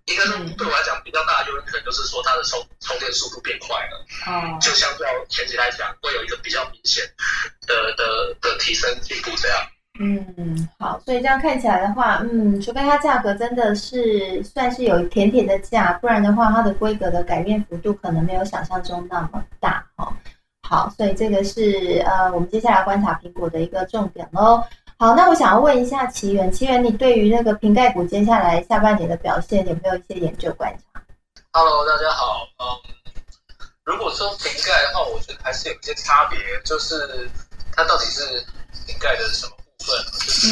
[0.09, 4.05] 应该说对我来讲比较大的优点，可能就是说它的充充电速度变快了。
[4.27, 4.59] 哦。
[4.61, 7.05] 就相较前期来讲，会有一个比较明显
[7.67, 9.59] 的的的提升进步这样。
[10.01, 19.85] 嗯，好，所以这样看起来的话，嗯，除非它价格真的是算是有甜甜的价，不然的话，它的规格的改变幅度可能没有想象中那么大。
[19.97, 20.13] 哦，
[20.63, 24.63] 好，所以这个是呃，我们接下来观察苹果的一个重点喽。
[25.01, 31.01] 好，那我想要问一下奇源，奇源，你对于那个瓶盖股接下来下半年的表现有没有一些研究观察
[31.53, 32.49] ？Hello，大家好。
[32.59, 32.67] 嗯，
[33.85, 37.31] 如果说瓶盖的话，我觉得还是有一些差别，就是
[37.71, 38.45] 它到底是
[38.89, 40.05] 瓶盖的什么部分？
[40.19, 40.49] 就是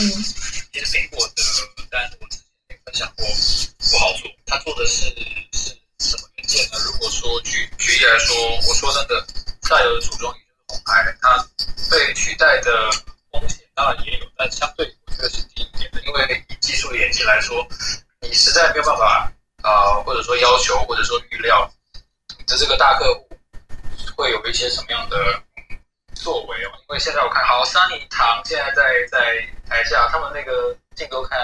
[0.73, 1.43] 其实苹果的
[1.91, 4.31] 单，我之前也分享过，不好做。
[4.47, 5.07] 它做的是
[5.55, 6.79] 是什么元件呢？
[6.87, 8.37] 如果说举举例来说，
[8.69, 9.27] 我说那个
[9.63, 11.45] 下游的组装，也就是红海，它
[11.91, 12.71] 被取代的。
[13.39, 17.67] 风险当然也有，但相对我觉得是低一点的，因为以技术演进来说，
[18.21, 19.31] 你实在没有办法
[19.63, 21.71] 啊，或者说要求，或者说预料
[22.39, 23.29] 你的这个大客户
[24.17, 25.17] 会有一些什么样的
[26.15, 26.71] 作为哦。
[26.89, 31.39] 因为现在我看好三尼堂现在在在台下，他们那个镜头看，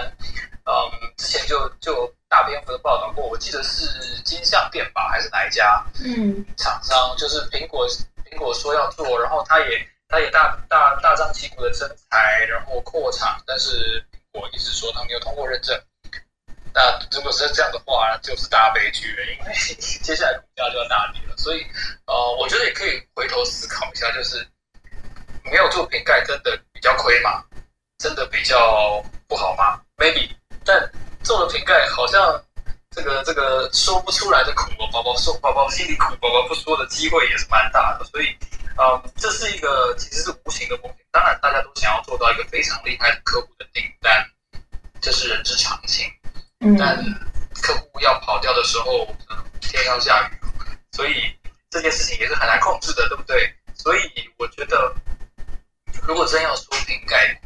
[0.64, 0.72] 嗯，
[1.18, 3.86] 之前就就大篇幅的报道过，我记得是
[4.24, 5.84] 金相店吧，还是哪一家？
[6.02, 7.86] 嗯，厂商就是苹果，
[8.24, 9.91] 苹果说要做，然后他也。
[10.12, 15.74] 他也大大大张旗鼓的增财，然后扩产，但是我一直说他没有通过认证。
[16.74, 21.34] 那如果是这样的话，就是大悲剧了，因为接下来股价就要大跌了。
[21.38, 21.64] 所以，
[22.04, 24.46] 呃，我觉得也可以回头思考一下，就是
[25.44, 27.42] 没有做瓶盖真的比较亏吗？
[27.96, 30.28] 真的比较不好吗？Maybe，
[30.62, 32.44] 但做了瓶盖，好像
[32.94, 38.36] 这个这个说不出来的苦，宝宝说宝宝心里苦，宝宝不说的机会也是蛮大的，所以。
[38.78, 41.04] 嗯，这是一个其实是无形的风险。
[41.10, 44.26] 当然，大家都想要做到一个非常厉害的客户的订单，
[45.00, 46.10] 这是人之常情。
[46.60, 46.96] 嗯，但
[47.60, 49.14] 客户要跑掉的时候，
[49.60, 50.32] 天要下雨，
[50.92, 51.14] 所以
[51.70, 53.54] 这件事情也是很难控制的，对不对？
[53.74, 54.00] 所以
[54.38, 54.94] 我觉得，
[56.06, 57.40] 如果真要说瓶盖，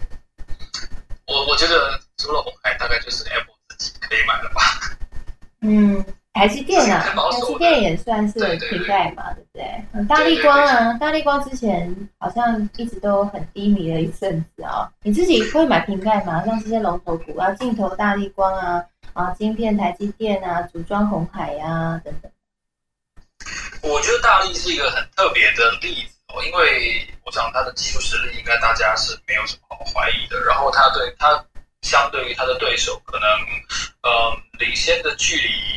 [1.27, 4.63] 我我觉得除了红海，大概就是 Apple 自己可以买了吧。
[5.63, 6.05] 嗯。
[6.37, 10.07] 台积电啊，台积电也算是瓶盖嘛，对不对？
[10.07, 14.87] 大力光啊，大力光之前好像一直都很低迷了一阵子啊。
[15.03, 16.45] 你自己会买瓶盖吗？
[16.45, 22.31] 像这些龙头股啊，镜头大力光啊，啊，晶片台积电啊，组装红海呀等等。
[23.81, 30.39] 我觉得大力是一个很特别的例子哦，因为我想它的技术实力应该大家是没有什么好怀疑的。
[30.45, 31.43] 然后它对它
[31.81, 33.27] 相对于它的对手，可能
[34.03, 35.76] 呃领先的距离。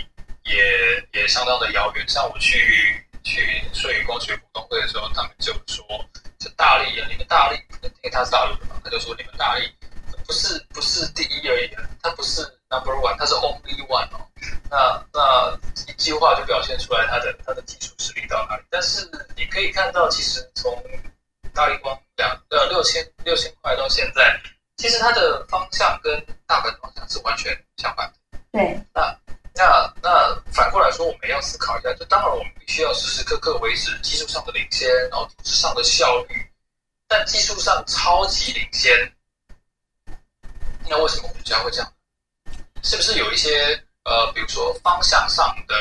[0.50, 2.08] 也也相当的遥远。
[2.10, 5.86] 像我去去舜宇光学股东会的时候，他们就说
[6.40, 9.72] ：“这大力啊，你们大力，因为他是大陆的嘛，他就说你们大力
[10.26, 11.70] 不是不是第一而已，
[12.02, 14.26] 他不是 number one，他是 only one 哦。
[14.70, 18.64] 那那一句话就表现出来他的他的技术实力到哪里。
[18.70, 20.84] 但是你可以看到，其实从
[21.54, 24.40] 大力光两呃六千六千块到现在，
[24.78, 28.40] 其实它的方向跟大盘方向是完全相反的。
[28.52, 29.16] 对，那。
[29.60, 36.50] 那那反过来说，我们要思考一下，就当然我们必须要时时刻刻维持技术上的领先，然后组织上的效率。
[37.10, 38.92] 但技术上超级领先，
[40.88, 41.94] 那为什么股价会这样？
[42.84, 45.76] 是不是有一些呃，比如说方向上的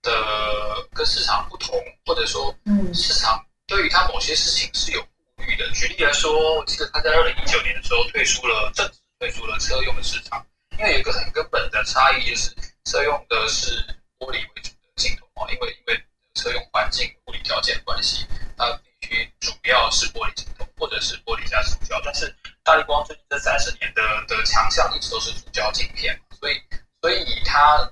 [0.00, 5.02] 的跟市场不同，或者说嗯，市场对于它某些事情是有
[5.36, 5.68] 顾虑的？
[5.72, 10.42] 举例来说，我记得他在二零一九年的时候退出了正式退出了车用的市场，
[10.78, 12.50] 因为有一个很根本的差异就是。
[12.84, 13.70] 车用的是
[14.18, 22.00] 玻璃为主的镜头啊，因为因为车用环境物理条件关系，它必须主要是玻璃镜头或者是玻璃加塑胶。
[22.04, 26.60] 但是大力光最近这三十年的的强项一直都是塑胶镜片，所以
[27.00, 27.90] 所以它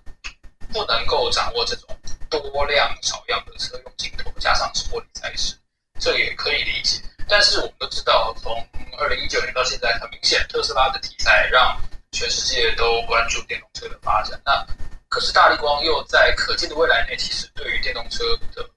[0.73, 1.89] 不能够掌握这种
[2.29, 5.55] 多量少样的车用镜头，加上是玻璃材质，
[6.01, 7.03] 这也可以理解。
[7.29, 8.53] 但是我们都知道，从
[8.99, 11.79] 二零一九年到现在，很明显特斯拉的题材让
[12.13, 14.41] 全世界都关注电动车的发展。
[14.45, 14.67] 那
[15.09, 18.69] 可是大力光又在可见的未来内，其实对于电动车的，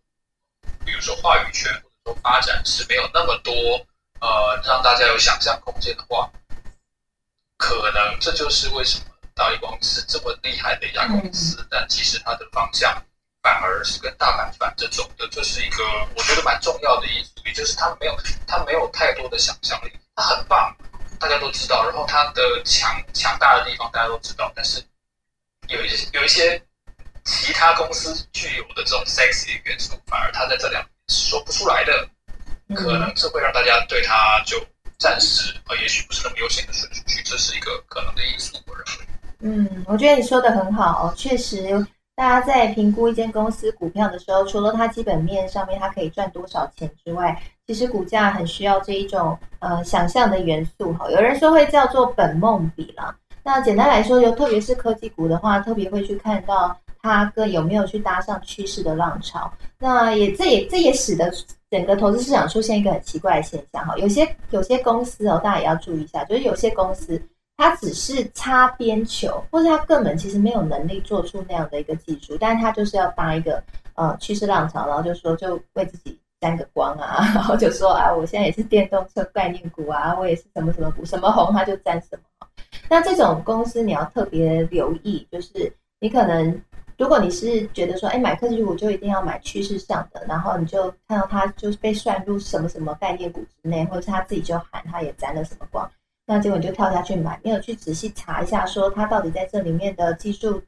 [0.85, 3.53] 比如说话语权或者说发展是没有那么多，
[4.19, 6.31] 呃，让大家有想象空间的话，
[7.57, 12.93] 可能这就是为什么大力光是这么厉害的一家公司，但其实它的方向
[13.41, 15.83] 反而是跟大盘反着走的，这是一个
[16.15, 18.15] 我觉得蛮重要的因素，也就是它没有
[18.47, 20.75] 它没有太多的想象力，它很棒，
[21.21, 24.83] 大家都知道，然后它的强强大的地方大家都知道，但是。
[25.69, 26.61] 有一些有一些
[27.23, 32.09] 其他公司具有的这种 sexy 元素，反而他在这两说不出来的，
[32.75, 34.61] 可能是会让大家对他就
[34.99, 38.59] 暂时呃，也许不是那么优先的顺序，这是一个可能的因素。
[38.67, 39.07] 我认为。
[39.39, 41.87] 嗯，我觉得你说的很好哦，确实，
[42.21, 51.09] 大家在评估一间公司股票的时候，除了它基本面上面它可以赚多少钱之外，其实股价很需要这一种呃想象的元素哈。
[51.09, 59.51] 有人说会叫做本梦比啦，那简单来说，就特别是科技股的话，特别会去看到它跟有没有去搭上趋势的浪潮。
[59.79, 61.33] 那也这也这也使得
[61.71, 63.97] 整个投资市场出现一个很奇怪的现象哈。
[63.97, 67.19] 有些有些公司哦，大家也要注意一下，就是有些公司。
[67.61, 82.47] 它只是擦边球，或者它根本其实没有能力做出那样的一个技术，但是它就是要搭一个呃趋势浪潮，然后就说就为自己沾个光啊， 然后就说啊，我现在也是电动车概念股啊，我也是什么什么股，什么红它就沾什么。
[82.89, 86.59] 那这种公司你要特别留意，就是你可能
[86.97, 95.87] 如果你是觉得说，哎，买科技股就一定要买趋势上的，然后你就看到它就是被算入什么什么概念股之内，或者是他自己就喊它也沾了什么光。
[96.27, 100.61] 那结果你就跳下去买，没有去仔细查一下，说它到底在这里面的技术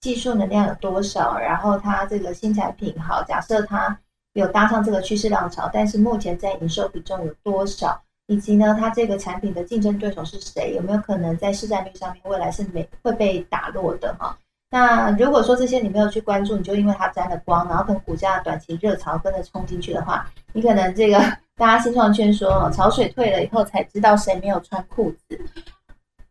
[0.00, 3.98] 技术能量有多少，然后它这个新产品好，假设它
[4.32, 14.38] 有搭上这个趋势浪潮，但是目前在营收比重有多少，以及呢，它这个产品的竞争对手是谁，有没有可能在市占率上面未来是没会被打落的哈？
[14.70, 21.20] 那如果说这些你没有去关注，你就因为它沾了光，然后跟股价短期热潮跟着冲进去的话，你可能这个。
[21.60, 25.38] 大家新创圈说，潮水退了以后才知道谁没有穿裤子。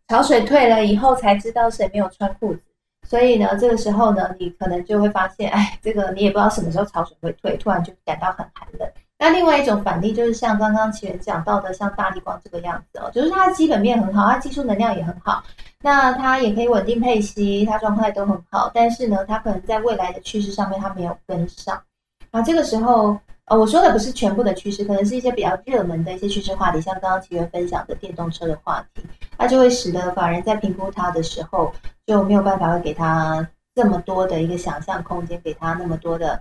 [0.07, 2.61] 潮水退了以后才知道谁没有穿裤子。
[3.07, 8.89] 所以呢，这个时候呢，你可能就会发现，哎，这个你也不知道什么时候潮水会退，突然就感到很寒冷。
[9.19, 15.43] 那另外一种反例就是像刚刚奇源讲到的，像大力光这个样子哦，就是它基本面很好，它技术能量也很好，
[15.83, 21.79] 那它也可以稳定配息，它状态都很好，但是呢，它可能在未来的趋势上面它没有跟上。
[22.31, 23.15] 那这个时候。
[23.49, 29.03] 呃，我说的不是全部的趋势，可能是一些比较热门的一些趋势话题，像刚刚奇源分享的电动车的话题，
[29.39, 31.73] 那就会使得法人在评估它的时候
[32.05, 36.39] 就没有办法会给他这么多的一个想象空间，给他那么多的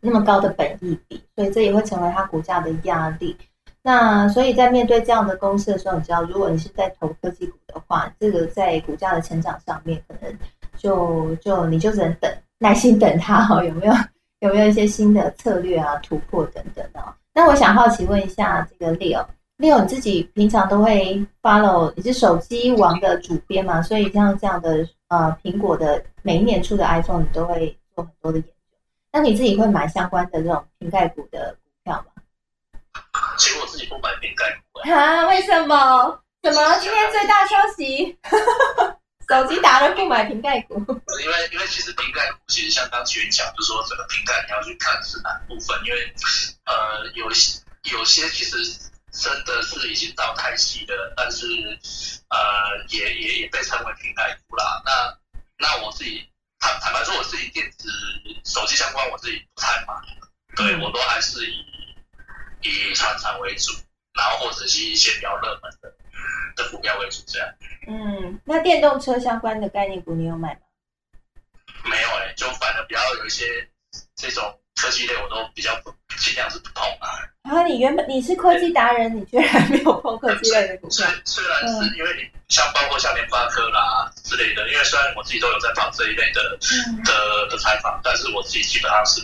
[0.00, 3.36] 那么高的本益比，所以这也会成为它股价的压力。
[3.80, 10.36] 那所以在面对这样的公司的时候，你知道，如果你是在投科技股的话，这个在股价的成长上面，可能
[10.76, 13.94] 就就你就只能等，耐心等它哈，有没有？
[14.44, 17.02] 有没有一些新的策略啊、突破等等的？
[17.32, 23.80] 那我想好奇问一下，这个 Leo，Leo 你自己平常都会 follow，你是手机王的主编嘛？
[23.80, 28.52] 所以像这样的呃，苹果的每一年出的 iPhone，你都会做很多的研究。
[29.12, 32.22] 那你自己会买相关的这种瓶盖股的股票吗？
[33.38, 35.26] 其实我自己不买瓶盖股啊？
[35.28, 36.20] 为什么？
[36.42, 38.18] 怎么今天最大消息？
[39.26, 46.14] 手机达人不买瓶盖股，因为因为其实瓶盖股其实像刚前讲，就是说整个瓶盖你要去看是哪部分，因为
[46.66, 48.56] 呃有些有些其实
[49.10, 51.46] 真的是已经到太细的，但是
[52.28, 54.82] 呃也也也被称为瓶盖股啦。
[54.84, 55.16] 那
[55.58, 57.88] 那我自己坦坦白说，我自己电子
[58.44, 59.94] 手机相关我自己不太买，
[60.56, 61.64] 对我都还是以
[62.60, 63.72] 以传产为主，
[64.12, 65.94] 然后或者是一些比较热门的。
[66.56, 67.48] 的股票为主，这样。
[67.86, 70.60] 嗯，那电动车相关的概念股你有买吗？
[71.84, 73.44] 没有哎，就反正比较有一些
[74.16, 75.78] 这种科技类，我都比较
[76.16, 77.20] 尽量是不碰啊。
[77.42, 80.96] 然后你原本你是科技达人，你居然没有碰科技类的股票？
[80.96, 86.56] 虽虽然是因为你像包括像联发科啦之类的，因为虽然我自己都有在跑这一类的
[87.04, 89.20] 的的采访，但是我自己基本上是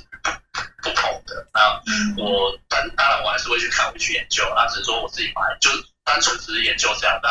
[0.82, 1.46] 不碰的。
[1.54, 5.70] 那我当当然我还是会去看，会去研究，那只是说我自己买就。
[6.10, 7.30] 单纯只是研究这样，但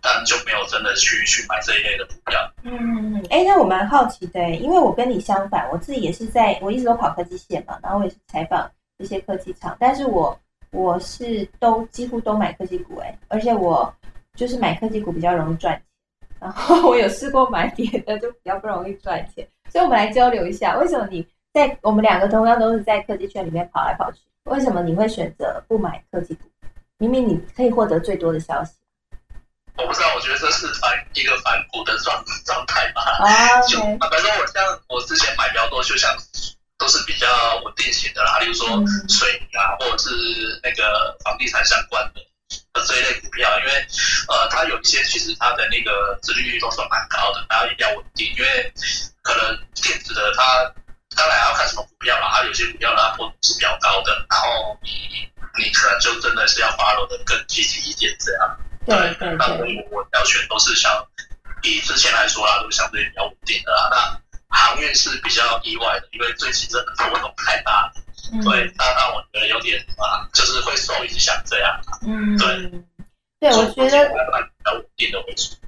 [0.00, 2.50] 但就没有真的去去买这一类的股票。
[2.62, 10.38] 嗯，哎，那我蛮好奇的，因为我跟你相反，我自己也是在，我一直都跑科技线嘛，然后我也是采访一些科技厂，但是我
[10.70, 13.94] 我是都几乎都买科技股，哎，而且我
[14.34, 15.82] 就是买科技股比较容易赚钱，
[16.40, 19.46] 然后 我有试过买别的，就比较不容易赚钱。
[19.68, 26.42] 所以，我们来交流一下，为什么你在我们两个同样都是在科技圈里面跑来跑去，为什么你会选择不买科技股？
[26.98, 28.72] 明明你可以获得最多的消息，
[29.76, 33.02] 我不知道，我觉得这是反一个反骨的状状态吧。
[33.20, 36.16] 啊，就坦白说我像我之前买比较多，就像
[36.78, 37.26] 都是比较
[37.64, 38.66] 稳定型的啦，例如说
[39.08, 40.08] 水泥啊，或者是
[40.62, 43.86] 那个房地产相关的这一类股票，因为
[44.28, 48.72] 呃，它有一些其实它的那个殖利率都算蛮高的，然后也比较稳定，因为
[49.20, 50.72] 可能电子的它
[51.16, 55.26] 当然要看什么股票啦，它有些股票它波动是比较高的，然后你。
[55.58, 58.58] 你可能就真的是要 follow 的更积极一点，这样。
[58.84, 59.16] 对。
[59.38, 60.92] 那我我要选都是像
[61.62, 63.88] 以之前来说啊，都相对比较稳定的啊。
[63.90, 67.92] 那航运是比较意外的，因为最近真的波动太大了。
[68.34, 68.44] 嗯。
[68.44, 71.80] 对，那那我觉得有点啊，就是会受影响这样。
[72.06, 72.36] 嗯。
[72.36, 72.70] 对。
[73.50, 74.10] 对，我觉得。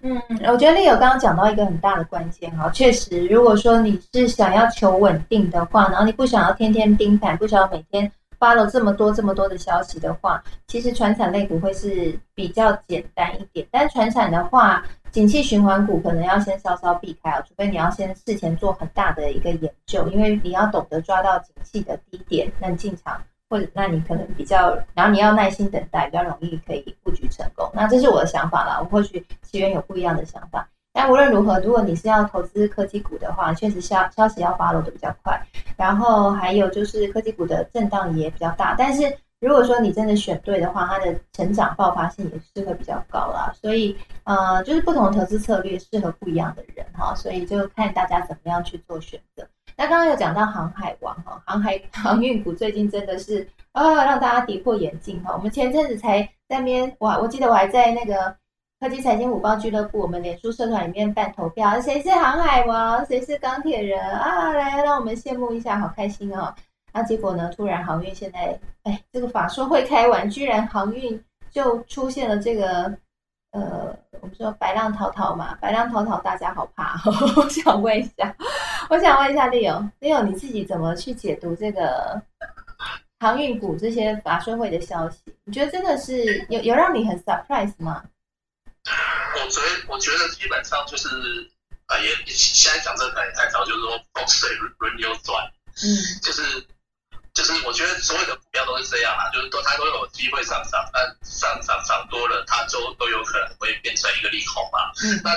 [0.00, 13.66] 嗯，我觉得丽友刚刚讲到一个很大的关键哈，确实，如果说你是想要求稳定的话，然后你不想要天天盯盘，不想要每天发了这么多这么多的消息的话，其实传产类股会是比较简单一点。
[13.70, 23.22] 但传产的话，景气循环股可能要先稍稍避开啊，除非你要先事前做很大的一个研究，因为你要懂得抓到景气的低点，那进场。
[23.50, 27.68] 或者，那你可能比较，然后你要耐心等待，比较容易可以布局成功。
[27.72, 30.68] 那这是我的想法啦，我或许奇源有不一样的想法。
[30.92, 35.40] 但无论如何，如果你是要投资科技股的话，确实消消息要发落的比较快，
[35.76, 38.74] 然后还有就是科技股的震荡也比较大。
[38.76, 39.02] 但是
[39.40, 43.52] 如果说你真的选对的话，它的成长爆发性也是会比较高啦。
[43.60, 49.46] 所以，呃，就是不同投资策略适合不一样的人哈，所以就看大家怎么样去做选择。
[49.80, 55.32] 那刚刚有讲到航海王哈，航海航运股最近真的是啊，让大家跌破眼镜哈。
[55.32, 58.34] 我们前阵子才在那边哇，我记得我还在那个
[58.80, 64.50] 科技财经五报俱乐部，我们脸书社团里面办投票，谁是航海王，谁是钢铁人啊？
[64.52, 66.52] 来让我们羡慕一下，好开心哦。
[66.92, 71.22] 那结果呢，突然航运现在哎，这个法说会开完，居然航运
[71.52, 72.92] 就出现了这个。
[73.52, 77.00] 呃，我们说白浪滔滔嘛，白浪滔滔，大家好怕。
[77.36, 78.34] 我想问一下，
[78.90, 82.20] 我想问一下丽友，丽友你自己怎么去解读这个
[83.20, 85.18] 航运股这些法说会的消息？
[85.44, 88.04] 你觉得真的是有有让你很 surprise 吗？
[88.84, 91.08] 我觉得我觉得基本上就是
[91.86, 95.42] 呃，也现在讲这个可能太早，就是说风水轮流转，
[95.82, 96.42] 嗯，就是。
[97.38, 104.90] 就是我觉得所有的股票都是这样啊，就是都它都有机会上涨，但上涨涨多了，它就都有可能会变成一个利空嘛。
[105.04, 105.20] 嗯。
[105.22, 105.30] 那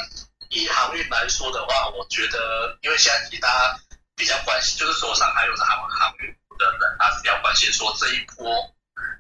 [0.50, 3.80] 以航运来说的话，我觉得，因为现在其大家
[4.16, 8.50] 比较关心，就是手上还有航航运股的人，他是比较关心说这一波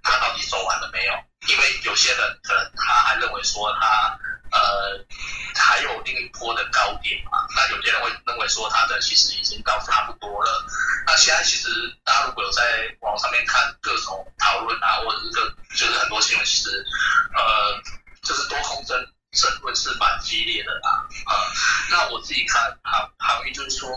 [0.03, 1.13] 他到底走完了没有？
[1.47, 4.17] 因为有些人可能他还认为说他。
[4.51, 4.99] 呃，
[5.55, 7.47] 还有另一波的高点嘛？
[7.55, 10.65] 那有些人会认为说他的其实已经到差不多了。
[11.07, 11.69] 那现在其实
[12.03, 12.61] 大家如果有在
[12.99, 16.85] 网上面看各种讨论啊，或者是个就是很多新闻，其实
[17.33, 17.81] 呃，
[18.23, 18.99] 就是多空争
[19.31, 21.07] 争论是蛮激烈的啦。
[21.27, 21.47] 啊，
[21.89, 23.87] 那我自己看行行业就是说，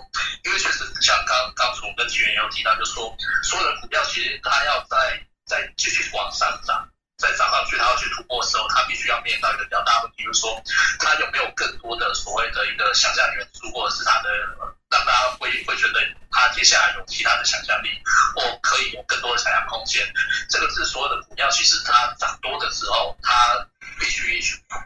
[0.44, 3.12] 因为确实像刚刚从跟纪元有提到，就是说
[3.42, 6.88] 所有的股票其实它要在再继续往上涨。
[7.16, 10.60] 再涨上去，它要去突破的时候，它必须要面临到一个比较大的问题，就是说，
[10.98, 14.28] 它有没有更多的所谓的一个想象元素，或者是它的
[14.90, 16.00] 让大家会会觉得
[16.32, 17.88] 它接下来有其他的想象力，
[18.34, 20.02] 或可以有更多的想象空间。
[20.50, 23.64] 这个是所有的股票，其实它涨多的时候，它
[23.98, 24.40] 必须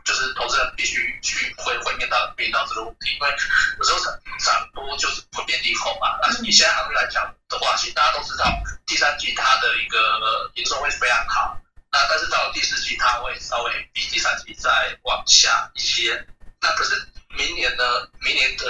[0.05, 3.31] 就是投资人必须去会会面到面到这个问题，因为
[3.79, 6.19] 有时候涨涨多就是会变利空嘛。
[6.23, 8.45] 但是以现在行业来讲的话，其实大家都知道，
[8.87, 11.57] 第三季它的一个营收会非常好。
[11.91, 14.71] 那但是到了第四季，它会稍微比第三季再
[15.05, 16.27] 往下一些。
[16.61, 16.95] 那可是
[17.31, 17.85] 明年呢？
[18.21, 18.65] 明年的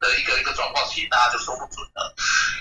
[0.00, 2.14] 的一个一个状况，其实大家就说不准了。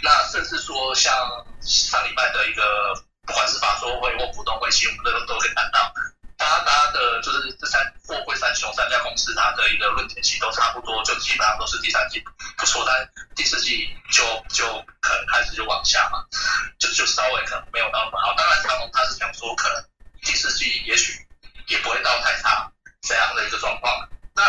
[0.04, 1.14] 那甚至说像
[1.62, 2.94] 上礼拜的一个，
[3.26, 5.94] 不管是法说会或股东会，其实我们都都可以看到，
[6.42, 12.20] 他他的就是这三货柜三雄三家公司，它的一个论点其实都差不多，就基本上都是第三季
[12.58, 14.66] 不错，但第四季就就
[15.00, 16.26] 可能开始就往下嘛，
[16.80, 18.34] 就就稍微可能没有那么好。
[18.36, 19.84] 当然，长龙他是想说可能。
[20.24, 21.14] 第四季也许
[21.68, 22.72] 也不会到太差
[23.02, 24.44] 这样的一个状况，那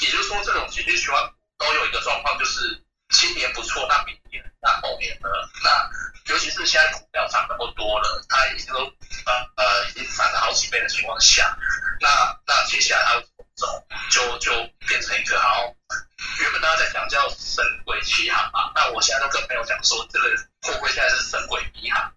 [0.00, 1.20] 也就是说，这种情绪循环
[1.58, 2.80] 都有一个状况，就是
[3.10, 5.28] 今年不错，那明年、那后年呢？
[5.64, 5.90] 那
[6.32, 11.56] 尤其是现在股票涨那么多了，它已经都呃呃已经涨了好几倍的情况下，
[12.00, 12.08] 那
[12.46, 14.52] 那接下来它怎么走，就就
[14.86, 15.74] 变成一个好，
[16.40, 20.28] 原本大家在讲叫神鬼奇航嘛，那我现在都跟朋友讲说，这个
[20.62, 22.12] 会不会现在是神鬼迷航？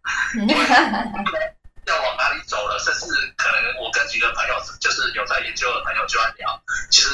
[1.87, 2.77] 要往哪里走了？
[2.79, 6.61] 甚至可能我跟几个朋友，就是有在研究的朋友就在聊，
[6.91, 7.09] 其实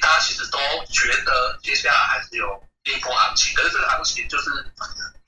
[0.00, 0.58] 大家其实都
[0.92, 2.46] 觉得接下来还是有
[2.84, 4.50] 一波行情，可是这个行情就是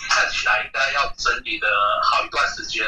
[0.09, 1.69] 看起来应该要整理的
[2.03, 2.85] 好一段时间。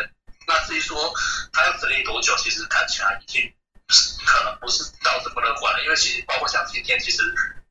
[0.47, 1.13] 那至于说
[1.53, 3.53] 它要整理多久，其实看起来已经
[4.25, 5.83] 可能不是到这么乐观了。
[5.85, 7.23] 因为其实包括像今天，其实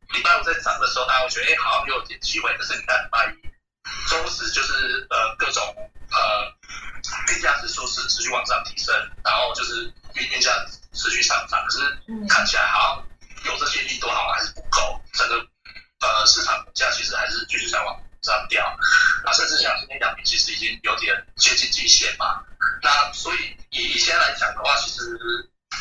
[0.09, 2.55] 礼拜五在涨的时候，大家会觉得哎，好像又有点机会。
[2.57, 3.45] 可是你看礼拜一。
[4.09, 5.63] 中时就是呃各种
[6.09, 10.51] 呃运价指数是持续往上提升，然后就是运运价
[10.91, 15.47] 持续上涨，可是看起来好像有这些力度好像还是不够，整个
[15.99, 18.77] 呃市场价其实还是继续在往上掉，
[19.23, 22.41] 那甚至像今天两品其实已经有点接近极限嘛，
[22.81, 25.01] 那所以以以前来讲的话，其实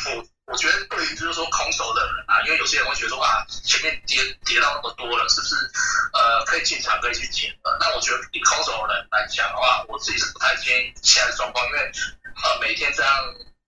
[0.09, 0.25] 我。
[0.47, 5.55] 我觉得对于就是说空手的人啊，因为有些人会觉得说啊，前面跌跌到那么多了，是不是
[6.13, 7.75] 呃可以进场可以去捡了？
[7.81, 11.91] 那我觉得以空手的人来讲的话，我自己是不太建议现在的状况，因为
[12.43, 13.11] 呃每天这样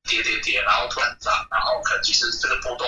[0.08, 2.88] 跌跌跌，然后突然涨，然后可能其实这个波动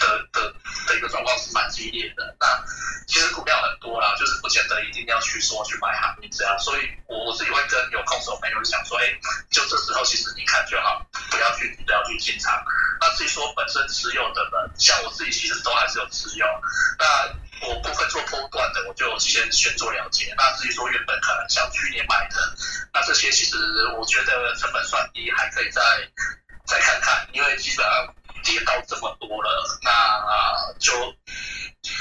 [0.00, 0.54] 的的
[0.86, 2.36] 的一个状况是蛮激烈的。
[2.38, 2.46] 那
[3.08, 6.56] 其实股票很多啦，就是不见得一定要去说去买航运这样。
[6.58, 9.04] 所以我我自己会跟有空手朋友讲说，哎，
[9.50, 12.62] 就这时候其实你看就好，不要去不要去进场。
[13.00, 16.46] 那至于说本身持有的人，像我自己其实都还是有持有。
[16.98, 20.32] 那我部分做波段的，我就先先做了解。
[20.36, 22.36] 那至于说原本可能像去年买的，
[22.92, 23.56] 那这些其实
[23.98, 25.80] 我觉得成本算低，还可以再
[26.64, 30.92] 再看看，因为基本上跌到这么多了，那就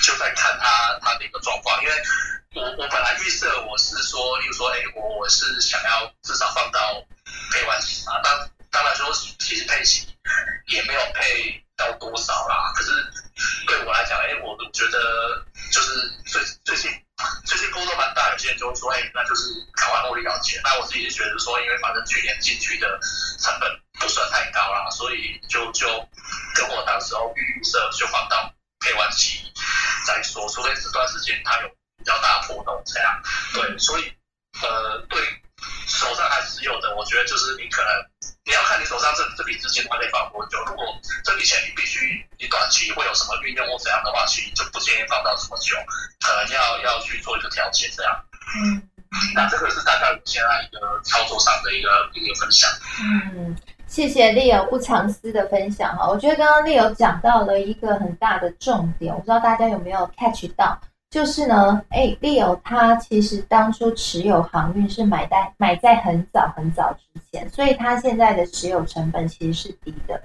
[0.02, 1.82] 就在看它它的一个状况。
[1.84, 1.94] 因为
[2.56, 7.04] 我我本来预设我是说，例如说，哎，我我是想要至少放到
[7.52, 8.20] 配完息啊。
[8.24, 10.08] 那当然说，其实配息
[10.68, 12.72] 也没有配到多少啦。
[12.76, 12.92] 可是
[13.68, 15.46] 对我来讲，哎，我觉得。
[15.72, 15.90] 就是
[16.26, 16.92] 最最近
[17.46, 19.44] 最近波动蛮大，有些人就会说，哎，那就是
[19.74, 20.60] 赶快获利了结。
[20.64, 23.00] 那我自己是觉得说，因为反正去年进去的
[23.40, 23.70] 成本
[24.00, 25.88] 不算太高啦，所以就就
[26.56, 29.52] 跟我当时候预设就放到配完期
[30.06, 31.68] 再说，除非这段时间它有
[31.98, 33.22] 比较大的波动这样。
[33.54, 34.14] 对，所以
[34.62, 35.22] 呃，对
[35.88, 37.90] 手上还持有的，我觉得就是你可能。
[38.44, 40.58] 你要看你手上这这笔资金它可以放多久。
[40.66, 40.84] 如果
[41.24, 45.76] 这笔钱你必须短期会有什么运用或怎样的话，其实就不建议放到这么久，
[46.20, 48.12] 可能要要去做一个调节这样。
[48.54, 48.84] 嗯，
[49.34, 52.70] 那这个是大概我现在一个操作上的一个一个分享。
[53.02, 53.56] 嗯，
[53.88, 56.08] 谢谢 Leo 不藏私的分享哈。
[56.08, 60.78] 我觉得刚刚 Leo 讲到了一个很大的重点，我不知道大家有没有 catch 到。
[61.10, 70.22] 就是呢，哎，Leo 他其实当初持有航运是买在买在很早很早之前，所以他现在的持有成本其实是低的。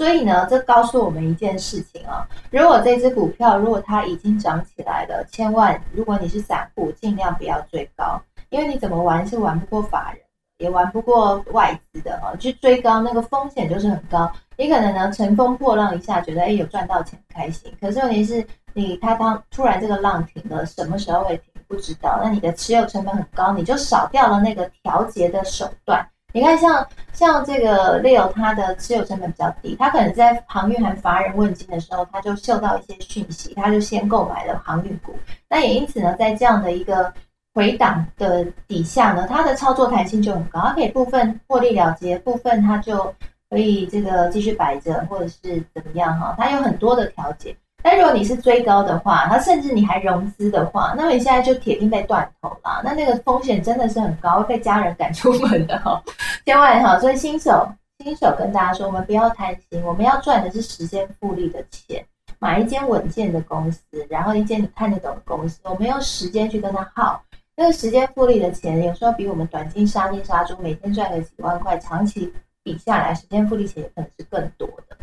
[0.00, 10.22] 所以呢，这告诉我们一件事情啊，如果这只股票如果它已经涨起来了，千万如果你是散户，尽量不要追高，因为你怎么玩是玩不过法人，
[10.56, 12.32] 也玩不过外资的啊。
[12.38, 18.42] 去追高那个风险就是很高，你可能呢乘风破浪一下，觉得哎有赚到钱开心，可是问题是。
[18.72, 22.20] 你它当突然这个浪停了，什么时候会停不知道。
[22.22, 26.08] 那你的持有成本很高，你就少掉了那个调节的手段。
[26.32, 35.14] 你看，像像这个 Leo，他的持有成本比较低，他可能在航运还乏人问津的时候，他就嗅到一些讯息，他就先购买了航运股。
[35.48, 37.12] 那也因此呢，在这样的一个
[37.52, 43.12] 回档的底下呢，它的操作弹性就很高，它可以部分获利了结，部分它就
[43.50, 47.56] 可以这个继续摆着，或者是怎么样哈，它有很多的调节。
[47.82, 52.82] 但如果你是追高的话，它甚至你还融资的话，那么你现在就铁定被断头了。
[52.84, 56.02] 那那个风险真的是很高，会被家人赶出门的哈，
[56.44, 56.98] 千万哈。
[56.98, 57.66] 所以新手
[58.04, 62.04] 新手跟大家说，我们不要贪心，我们要赚的是时间复利的钱，
[62.38, 67.22] 买一间稳健的公司，然后一间你看得懂的公司，我们用时间去跟他耗。
[67.56, 74.96] 那个时间复利的钱，有时候比我们短期杀进杀出，每天赚个几万块，长期比下来，时间复利钱可能是更多的。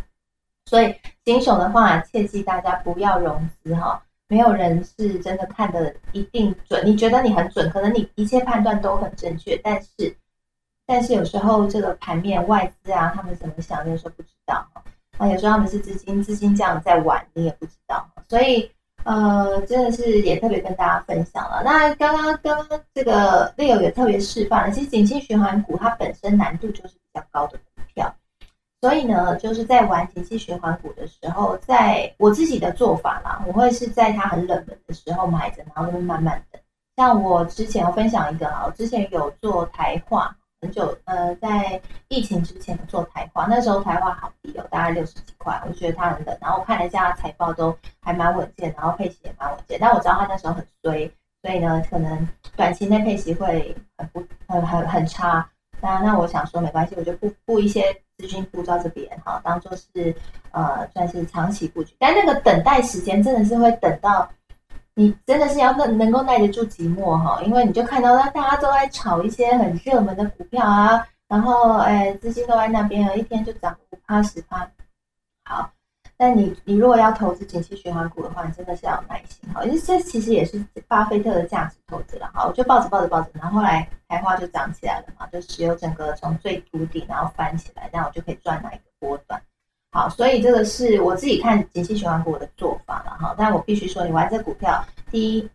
[0.68, 0.94] 所以
[1.24, 4.04] 新手的话，切记大家不要融资哈。
[4.28, 6.86] 没有人是真的看的一定准。
[6.86, 10.14] 你觉得你很准，可能你一切判断都很正确，但是
[10.86, 14.84] 但是有时候这个盘面外资啊，他们怎么想，有时候不知道哈。
[15.18, 18.06] 啊，有时候他们是资金资金这样在玩，你也不知道。
[18.28, 18.70] 所以
[19.06, 21.62] 呃，真的是也特别跟大家分享了。
[21.64, 27.58] 那刚刚刚刚这个 Leo 也特别示范了，其实景气循环股它本身难度就是比较高的。
[28.80, 36.62] 所以呢，就是在玩景气循环股的时候，在我自己的做法啦，我会是在它很冷门的时候买着，然后就慢慢等。
[36.96, 46.38] 像我之前分享一个啊，我之前有做台化，很久呃，在疫情之前做台化，那时候台化好低哦，大概六十几块，我觉得它很冷。
[46.40, 49.80] 然后我看了一下财报都还蛮稳健，然后配息也蛮稳健。
[49.82, 51.12] 但我知道它那时候很衰，
[51.42, 55.50] 所以呢，可能短期内配息会很不很很很差。
[55.82, 57.84] 那那我想说没关系，我就不布一些。
[58.18, 60.16] 资金布到这边哈，当做是
[60.52, 64.28] 呃算是长期布局，但那个等待时间真的是会等到
[64.96, 74.70] 你真的是要能能够耐得住寂寞哈，因为你就看到那大家都在炒一些很热门的股票啊，然后哎资金都在那边，一天就涨五趴十趴，
[75.44, 75.70] 好。
[76.20, 82.44] 但你你如果要投资景气循环股的话，你真的是要有耐心哈，因为这其实也是巴菲特的价值投资了哈。
[82.48, 89.40] 我就抱着抱着抱着，然后后来台花就涨起来了嘛，就石油整个从最谷底然后翻起来，然后我就可以赚哪一个波段。
[89.92, 93.36] 好，所以这个是我自己看景气循环股的做法了哈。
[93.38, 95.48] 但我必须说，你玩这股票，第一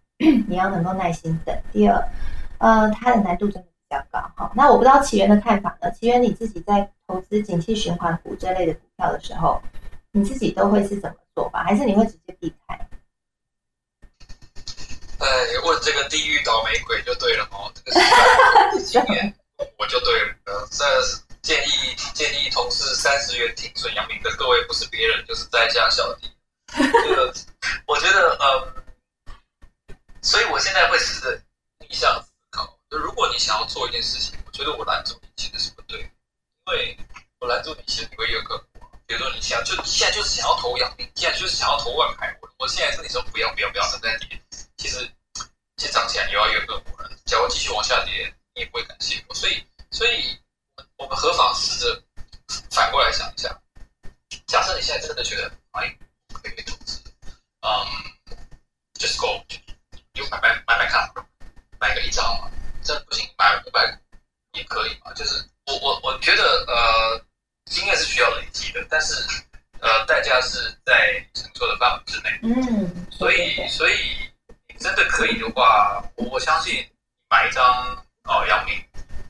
[0.46, 2.08] 你要能够耐心等，第二
[2.58, 4.52] 呃它的难度真的比较高哈。
[4.54, 5.90] 那我不知道起源的看法呢？
[5.90, 9.60] 起源你自己在投资景气循环股这类的股票的时候。
[10.12, 11.64] 你自己都会是怎么做吧？
[11.64, 12.74] 还是你会直接避开？
[15.18, 15.26] 哎，
[15.64, 19.34] 问这个地狱倒霉鬼就对了哦，这个 经验
[19.78, 20.68] 我就对了。
[20.70, 20.84] 这
[21.40, 26.30] 建议建议同事三十元停损阳明的各位不是别人，就是在下小弟。
[26.66, 27.32] 这个，
[27.86, 28.84] 我觉得，呃，
[30.20, 31.42] 所以我现在会试着
[31.78, 32.78] 逆向思考。
[32.90, 36.98] 就如果你想要做一件事情，我觉得我拦住你其实是不对，因为
[37.40, 38.71] 我拦住你其实你会越更苦。
[39.12, 44.40] 比如说你想就现在就是想要投阳明，现在就是想要投万牌，我我现在跟你说不要不要不要，正在跌，
[44.78, 45.06] 其实
[45.76, 47.10] 其实涨起来你要越更苦了。
[47.26, 49.34] 假如继续往下跌，你也不会感谢我。
[49.34, 50.40] 所以所以
[50.96, 52.02] 我们何妨试着
[52.70, 53.54] 反过来想一下，
[54.46, 55.94] 假设你现在真的觉得哎。
[56.32, 56.98] 可以投资，
[57.60, 57.68] 嗯
[58.94, 59.44] ，just go，
[60.14, 61.06] 就买买买买看，
[61.78, 62.50] 买个一张嘛，
[62.82, 63.98] 这不行，买五百
[64.54, 65.12] 也可以嘛。
[65.12, 67.24] 就是我我我觉得呃，
[67.66, 69.14] 经验是需要累积的，但是
[69.80, 72.30] 呃，代价是在承受的范围之内。
[72.42, 73.94] 嗯，所以所以
[74.68, 76.86] 你真的可以的话，我我相信
[77.30, 77.64] 买一张
[78.24, 78.74] 哦，阳明，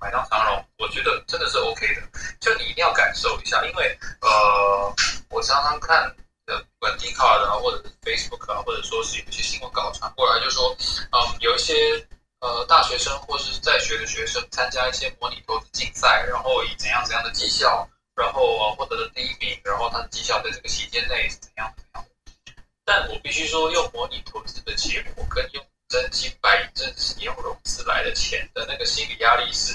[0.01, 2.03] 买张长荣，我觉得真的是 OK 的。
[2.41, 4.95] 就你一定要感受一下，因为呃，
[5.31, 6.15] 我常常看。
[6.45, 10.77] 的管 D 卡的啊，或者是 Facebook 啊，或者说是有一些新闻稿传过来，就说，
[11.13, 11.73] 嗯，有一些
[12.41, 22.05] 呃大学生或是在学的学生参加一些模拟投资竞赛，然后以怎样怎样的绩效，然后获得了第一名，然后他的绩效在这个期间内是怎样怎样。
[22.85, 29.73] 但我必须说，用模拟投资的结果跟用真金白银、真是你用融资来的钱的那个心理压力是，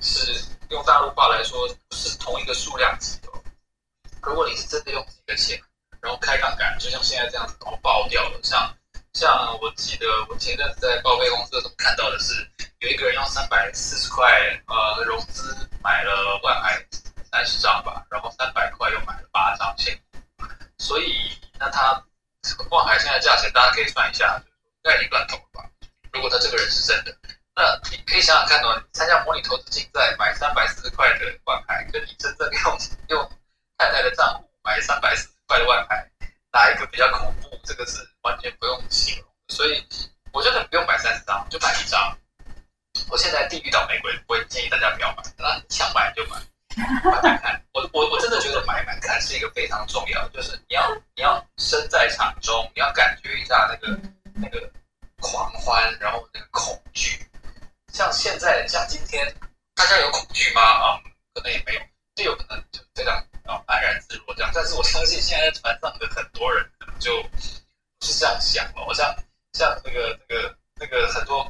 [0.00, 3.28] 是用大陆话来说，是同一个数量级的。
[4.22, 5.60] 如果你是真的用自己的钱。
[6.02, 8.40] 然后开杠杆，就像现在这样子，然后爆掉了。
[8.42, 8.76] 像
[9.12, 12.34] 像我记得我前阵子在报备公司的时候看到的是，
[12.80, 14.26] 有一个人用三百四十块
[14.66, 16.84] 呃融资买了万海
[17.32, 20.18] 三十张吧，然后三百块又买了八张现股。
[20.78, 22.00] 所以那他
[22.70, 24.40] 万海现在价钱大家可以算一下，
[24.84, 25.68] 应该已经断头了吧？
[26.12, 27.16] 如果他这个人是真的，
[27.56, 32.78] 那你可以想想看哦，参加模拟投资竞赛买三百四十块的万海，跟你真正用
[33.08, 33.30] 用
[33.76, 35.32] 太太的账户买三百四十。
[35.52, 36.08] 块的外牌，
[36.50, 37.60] 哪一个比较恐怖？
[37.62, 39.86] 这个是完全不用形容，所以
[40.32, 42.16] 我觉得不用买三十张，就买一张。
[43.10, 46.40] 我现在地狱倒玫瑰，我建议大家不要买，那想买就买，
[46.76, 47.62] 买买看。
[47.72, 53.98] 我我我真的觉得买买看是一个非常重要，就是你要你要身在场中，你要感觉一下那个
[54.34, 54.70] 那个
[55.20, 57.18] 狂欢，然后那个恐惧。
[57.92, 59.26] 像现在像今天，
[59.74, 60.60] 大家有恐惧吗？
[60.60, 61.00] 啊，
[61.34, 61.80] 可能也没有，
[62.14, 63.14] 就有可能就非常。
[63.44, 68.84] 啊，安然自若这样，但是我相信现在在船上的很多人可能就不是这样想了。
[68.86, 69.04] 我像
[69.52, 71.44] 像那个那个那个很多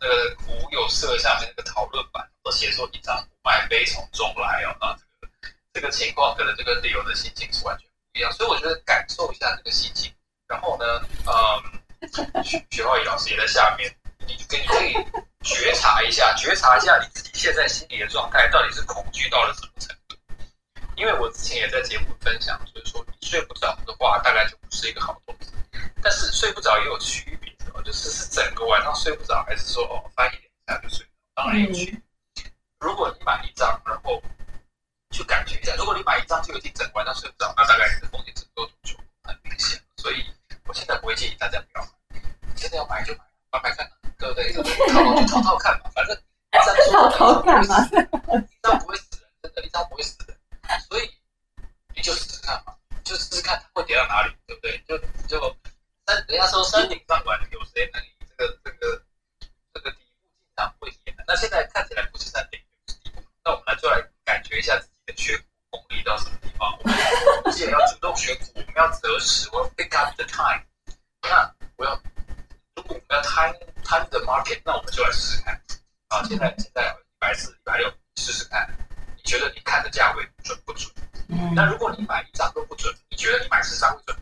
[0.00, 5.32] 那个股友社下面那个讨论版都写说一张股卖悲从中来哦，那这个
[5.74, 8.32] 这个情况可能这个理由的心情是完全不一样。
[8.32, 10.12] 所以我觉得感受一下这个心情，
[10.46, 10.84] 然后呢，
[11.26, 11.34] 嗯，
[12.70, 13.94] 徐浩宇老师也在下面，
[14.26, 14.92] 你就可以可以
[15.42, 20.16] 觉察一下，觉察一下你自己现在心理的状态到底是恐惧到了什么程度。
[20.96, 25.50] 因为我之前也在节目分享，就是说你睡不着的话，大概就不是一个好东西。
[26.02, 27.53] 但是睡不着也有区别，
[27.84, 31.66] 就是是整个晚上睡不着，还是说哦翻一点下就睡着，当然。
[32.80, 34.22] 如果你买一张，然后
[35.10, 39.84] 去感觉一下，如果你买一张就已经整晚上睡不着，那大概你的风险程度就很明显了。
[39.96, 40.24] 所以
[40.66, 42.20] 我现在不会建议大家不要买，
[42.56, 43.20] 现在要买就买，
[43.52, 44.52] 买买看，对不对？
[44.52, 44.62] 套
[45.02, 46.16] 套就套套看嘛，反正
[46.92, 50.36] 套套 看嘛，一张不会死人，真的，一张不会死人。
[50.88, 51.10] 所以
[51.94, 54.78] 你就试试看嘛，就试试看它会跌到哪里，对不对？
[54.86, 55.56] 就就
[56.06, 59.02] 山，人家说山顶上玩，有谁能以这个这个
[59.72, 61.14] 这个底部进场会赢？
[61.26, 63.22] 那现在看起来不是山顶，是底部。
[63.44, 66.76] 那我们来就来感觉一下自己的缺股功力到什么地方。
[66.78, 70.62] 我们既然要主动选股，我们要择时，我要 pick up the time。
[71.22, 72.00] 那我要
[72.76, 75.54] 如果我们要 time time the market，那我们就来试试看。
[76.08, 78.68] 啊，现在现在一百四、一百六，试试看。
[79.16, 80.92] 你觉得你看的价位准不准？
[81.54, 84.13] 那如果你买一张都不准，你觉得你买十张会准？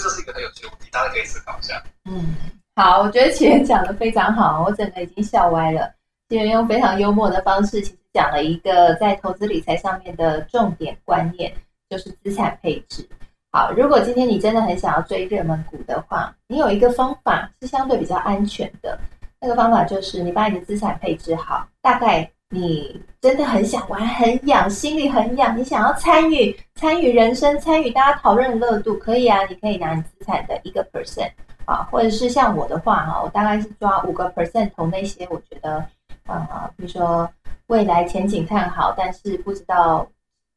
[0.00, 1.82] 这是一个很有趣的问题，大家可以思考一下。
[2.04, 2.34] 嗯，
[2.76, 5.92] 好，我觉得启源讲的非常好，我整个已经笑歪了。
[6.28, 11.52] 启源用非常幽默的方式，其实讲了一个在投资理财上面的重点观念，
[11.88, 13.08] 就是资产配置。
[13.52, 18.98] 好，如果今天你真的很想要追热门股的话，你有一个方法是相对比较安全的，
[19.40, 22.30] 那个方法就是你把你的资产配置好，大概。
[22.54, 31.32] 你真的很想玩，很痒，心里很痒，你想要参与参与人生，参与大家讨论的热度，可以啊，你可以拿你资产的一个 percent
[31.64, 35.84] 啊，或者是像我的话哈，我大概是抓五个 percent 投那些我觉得
[36.26, 37.28] 啊，比如说
[37.66, 40.06] 未来前景看好，但是不知道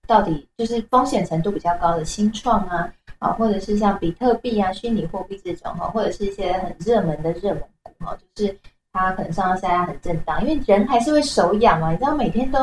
[0.06, 8.56] 到底就是风险程度比较高的新创啊，啊，或者是像比特币啊、虚拟货币这种哈，或者是一些很热门的热门股哈，就是。
[8.98, 11.92] 它可能上上下下很正当，因为人还是会手痒嘛。
[11.92, 12.60] 你知道，每天都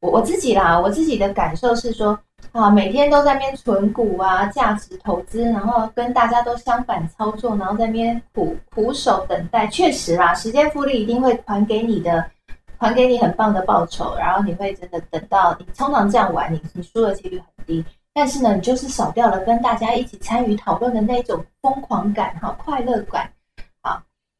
[0.00, 2.18] 我我自己啦，我自己的感受是说，
[2.52, 9.66] 啊，每天都在边存股啊，价值投资，然后跟大家都相反操作，然后在边苦苦守等待。
[9.68, 12.24] 确实啦，时间复利一定会还给你的，
[12.76, 17.84] 还给你很棒的报酬，然后你会真的等到你通常这样玩，你你输的几率很低。
[18.12, 23.28] 但是呢，你就是少掉了跟大家一起参与讨论的那种疯狂感哈，快乐感。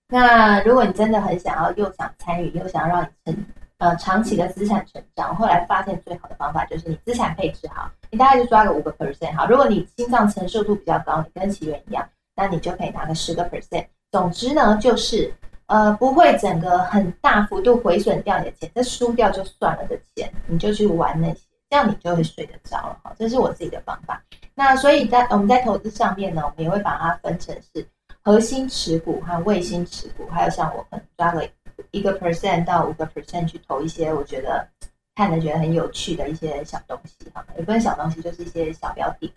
[0.09, 3.45] 那如果你真的很想要，又想参与，又想让你成
[3.79, 9.47] 呃长期的资产成长，后来发现最好的方法就是你资产配置好，你大概就抓个五个 percent 好。
[9.47, 13.87] 如果你心脏承受度比较高，你跟奇源一样，那你就可以拿个十个 percent。
[14.13, 15.33] 总之呢，就是
[15.67, 21.41] 呃不会整个很大幅度毁损掉你的钱，这输掉就算了的钱，你就去玩那些。
[21.71, 24.23] 这样你就会睡得着了哈，这是我自己的方法。
[24.55, 27.85] 那所以在我们在投资上面呢，我们也会把它分成是
[28.25, 31.47] 核心持股和卫星持股，还有像我可能抓个
[31.91, 34.67] 一个 percent 到五个 percent 去投一些我觉得
[35.15, 39.31] 看着觉得很有趣的一些小东西哈，也不是小东西，就是一些小标的。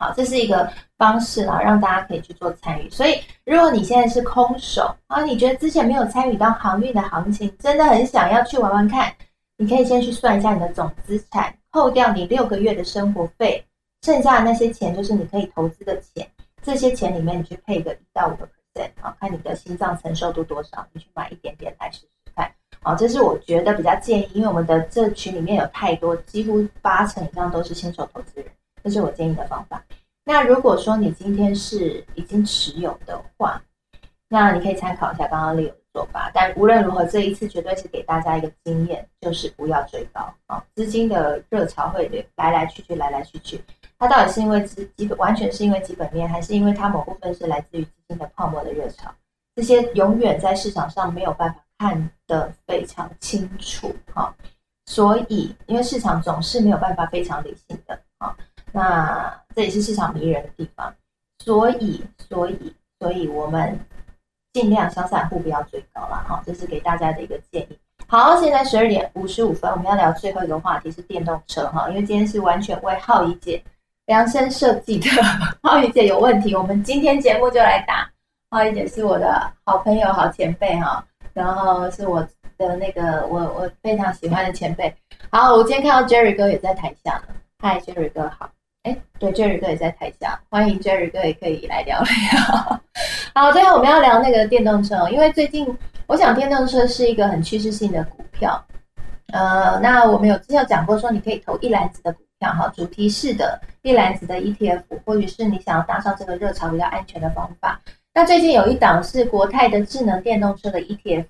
[0.00, 2.90] 好，这是一个方式啦，让大家可以去做参与。
[2.90, 9.12] 所以如果你现在是空手啊，你觉得之前没有参与到航运的行情，真的很想要去玩玩看。
[9.56, 13.64] 你可以先去算一下你的总资产，扣掉你六个月的生活费，
[14.02, 16.28] 剩下的那些钱就是你可以投资的钱。
[16.68, 22.06] 这些钱里面，你去配个一到五个 percent 啊，看你的心脏承受度多少，你去买一点点来试试
[22.36, 22.52] 看。
[22.82, 28.46] 好，这是我觉得比较建议，因为我们的这群里面有太多，几乎八成以上都是新手投资人，
[28.84, 29.82] 这是我建议的方法。
[30.26, 33.62] 那如果说你今天是已经持有的话，
[34.28, 35.72] 那你可以参考一下刚刚 Leo。
[35.94, 40.62] 做法，但无论如何，这一次绝对是给大家一个经验，就是不要追高啊！
[40.74, 42.06] 资金的热潮会
[42.36, 43.60] 来来去去，来来去去，
[43.98, 49.10] 它到底是因为基基本完全是因为基本面，还是因为它某部分是来自于资金的泡沫的热潮？
[49.56, 54.34] 这些永远在市场上没有办法看得非常清楚哈。
[54.86, 58.34] 所以，因为市场总是没有办法非常理性的啊，
[58.72, 60.94] 那这也是市场迷人的地方。
[61.44, 63.78] 所以，所以，所以我们。
[64.54, 67.78] 尽量小散户不要追高了哈，这是给大家的一个建议。
[68.08, 73.62] 好，现在十二点五十五分，我们要聊最后一个话题是电动车哈，因为今天是完全为浩怡姐
[74.08, 75.06] 量身设计的。
[75.62, 78.10] 浩宇姐有问题，我们今天节目就来答。
[78.50, 81.04] 浩宇姐是我的好朋友、好前辈哈，
[81.34, 84.92] 然后是我的那个我我非常喜欢的前辈。
[85.30, 87.34] 好，我今天看到 Jerry 哥也在台下呢。
[87.58, 88.48] 嗨，Jerry 哥好。
[88.84, 92.80] 哎，对，Jerry 哥也在台下，欢迎 Jerry 哥也可以来聊聊。
[93.34, 95.66] 好，最后我们要聊那个电动车，因为最近
[96.06, 98.64] 我想电动车是一个很趋势性的股票。
[99.34, 107.80] 呃，那我们有之前有讲过，说你可以投一篮子的股讲好，主题式的一篮子的 ETF，或许是你想要搭上这个热潮比较安全的方法。
[108.14, 111.24] 那最近有一档是国泰的智能电动车的 ETF，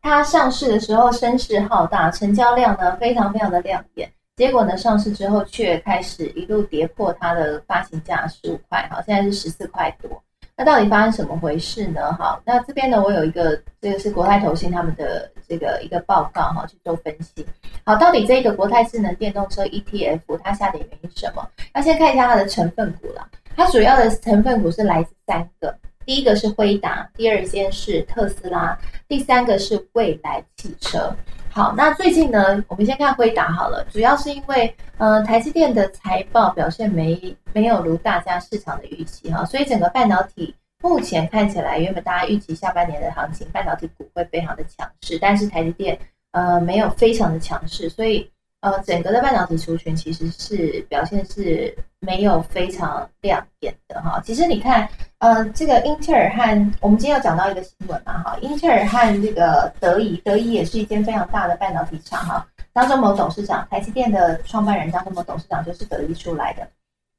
[0.00, 4.10] 它上市的时候声势浩大，成交量呢非常非常的亮眼。
[4.36, 10.22] 结果呢，上市之后却开始一路跌破它的发行价十五块，好，现在是十四块多。
[10.58, 12.14] 那到底发生什么回事呢？
[12.14, 17.46] 好，那这边呢，我有一个，这个是国泰投信他们的这个一个报告哈，去做分析。
[17.84, 21.46] 好，到底这个国泰智能电动车 ETF 它下跌原因什么？
[21.74, 23.28] 那先看一下它的成分股啦。
[23.54, 25.76] 它主要的成分股是来自三个，
[26.06, 31.14] 第一个是辉达，第二间是特斯拉，第三个是未来汽车。
[31.56, 45.98] 好，那最近呢，我们先看辉达好了，主要是因为，呃，台积电的财报表现没没有如大家市场的预期哈，所以整个半导体目前看起来，原本大家预期下半年的行情，半导体股会非常的强势，但是台积电
[46.32, 48.30] 呃没有非常的强势，所以。
[48.66, 54.20] 呃，整个的半导体族群其实是表现是没有非常亮眼的哈。
[54.24, 54.88] 其实你看，
[55.18, 62.44] 呃，这个英特尔和我们今天有讲到一个新闻嘛哈，英特尔和这个德仪，德仪也是一间非常大的半导体厂哈。
[62.74, 66.68] 张忠谋董事长，台积电的创办人张忠谋董事长就是德仪出来的。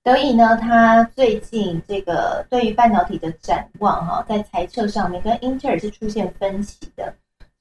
[0.03, 7.13] 德仪呢，他最近这个对于半导体的展望哈，在财测上面跟英特尔是出现分歧的。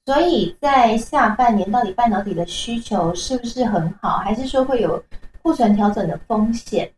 [0.07, 5.03] 所以在下半年，到底半导体的需求是不是很好，还是说会有
[5.41, 6.89] 库存调整的风险？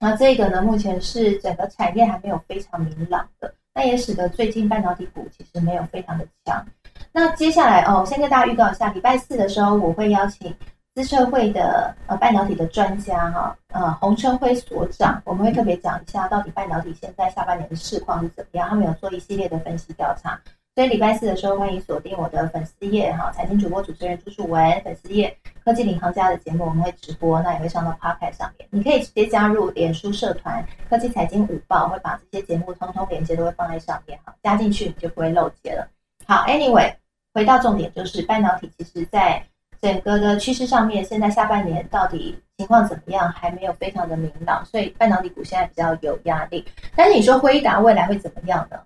[0.00, 6.64] 那这个呢，目前是整个产业还没有非常明朗的，那也使得最近半导体股其实没有非常的强。
[7.12, 10.50] 那接下来哦，先跟大家预告一下，礼拜四的时候我会邀请
[10.94, 20.40] 资策会的呃半导体的专家哈，呃洪春辉所长，我们会特别讲一下到底半导体现在下半年的市况是怎么样，他们有做一系列的分析调查。
[20.78, 28.68] 所以礼拜四的时候，欢迎锁定我的粉丝页哈，财经主播主持人朱楚文粉丝页科技领航家的节目，我们会直播，那也会上到 Podcast 上面。
[28.70, 35.84] 你可以直接加入脸书社团科技财经五报，会把这些节目通通连接都会放在上面哈，加进去你就不会漏接了。
[36.28, 36.94] 好，Anyway，
[37.34, 39.44] 回到重点，就是半导体其实在
[39.82, 46.64] 整个的趋势上面，现在下半年到底情况怎么样，还没有非常的明朗，所以半导体股现在比较有压力。
[46.94, 48.78] 但是你说辉达未来会怎么样呢？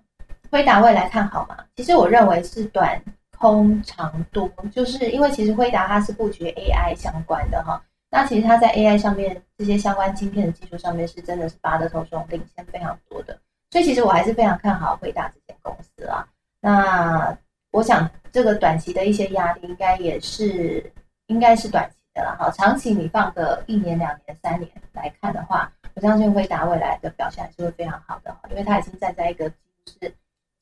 [0.53, 1.57] 辉达未来看好吗？
[1.75, 3.01] 其实我认为是短
[3.39, 7.81] 空长多，就是因为其实辉达它是布局 AI 相关的哈，
[8.11, 13.35] 那其实它在 AI 上面这些相关晶片的技术上面是真的是拔得头筹，领先非常多的，
[13.71, 16.23] 所以其实我还是非常看好辉达这间公司啊。
[16.59, 17.35] 那
[17.71, 20.93] 我想这个短期的一些压力应该也是
[21.25, 29.55] 应该是短期的了哈，长期你放个一年、两年、三年来看的话，我相信辉达未来的表现还是会非常好的，因为它已经站在一个就
[29.99, 30.13] 是。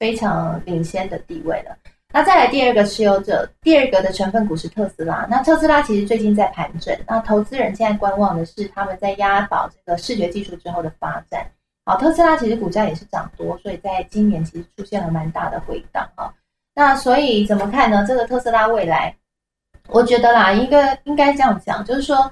[0.02, 1.78] 非常领先的地位了。
[2.12, 5.28] 那再来第二个持有者，第二个的成分股是特斯拉。
[5.30, 11.46] 那特斯拉其实最近在盘整，那投资人现在观望的是他们在押宝这个视觉技术之后的发展。
[11.86, 16.34] 好，特斯拉其实股价也是涨多，所以在今年其实出现了蛮大的回档啊。
[16.74, 18.04] 那所以怎么看呢？
[18.08, 19.16] 这个特斯拉未来，
[19.90, 22.32] 我觉得啦，应该应该这样讲，就是说。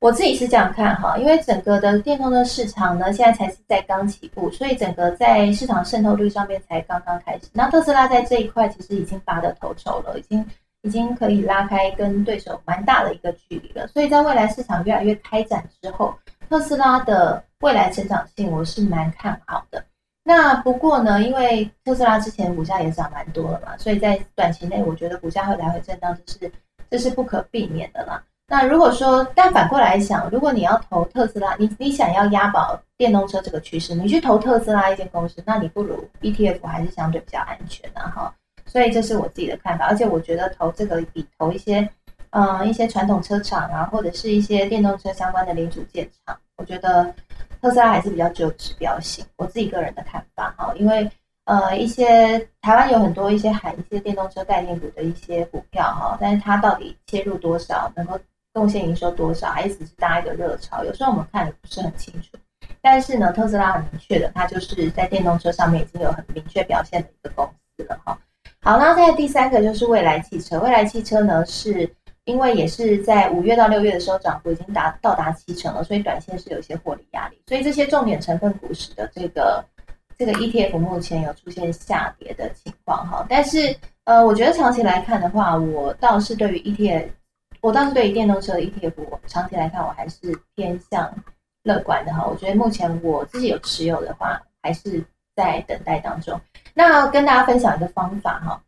[0.00, 7.48] 我自己是这样看哈，因为整个的电动车市场呢，现在才是在刚起步，所以整个在市场渗透率上面才刚刚开始。
[7.52, 10.46] 那特斯拉在这一块其实已经拔得头筹了，已经
[10.82, 13.88] 已经可以拉开跟对手蛮大的一个距离了。
[13.88, 16.14] 所以在未来市场越来越开展之后，
[16.48, 19.84] 特斯拉的未来成长性我是蛮看好的。
[20.22, 26.52] 那不过呢，因为特斯拉之前股价也涨蛮多了嘛，所以在短期内我觉得股价会来回震荡，这是
[26.88, 28.22] 这是不可避免的啦。
[28.50, 38.34] 那如果说，但反过来想，如果你要投特斯拉，你你想要押宝电动车这个趋势，你去投特斯拉一间公司，那你不如 ETF 还是相对比较安全的哈。
[38.64, 41.86] 所以这是我自己的看法，而且我觉得投这个比投一些，
[42.30, 47.14] 嗯，一些传统车厂啊，或者是一些电动车相关的零组件厂，我觉得
[47.60, 49.22] 特斯拉还是比较具有指标性。
[49.36, 51.06] 我自己个人的看法哈，因为
[51.44, 58.18] 呃，一些台湾有很多一些含一些电动车概念股的一些股票哈，但是它到底切入多少能够？
[58.58, 60.82] 贡献营收多少，还是只是搭一个热潮？
[60.82, 62.36] 有时候我们看的不是很清楚。
[62.82, 68.18] 但是呢，特斯拉很明确的，它就是在电动车上面已经有很明确表现的一个公司了哈。
[68.60, 70.58] 好，那在第三个就是未来汽车。
[70.58, 71.88] 未来汽车呢，是
[72.24, 77.40] 因为也是在五月到六月的时候涨幅已经达到达七成了，所以短线是有一些获利压力。
[77.46, 79.64] 所以这些重点成分股使的这个
[80.18, 83.24] 这个 ETF 目前有出现下跌的情况哈。
[83.28, 87.08] 但是呃，我觉得长期来看的话，我倒是对于 ETF。
[87.60, 88.92] 我倒是对于电动车的 ETF，
[89.26, 91.12] 长期来看我还是偏向
[91.64, 92.24] 乐观的哈。
[92.24, 95.04] 我觉得目前我自己有持有的话，还是
[95.34, 96.40] 在等待当中。
[96.74, 98.62] 那跟大家分享一个方法哈，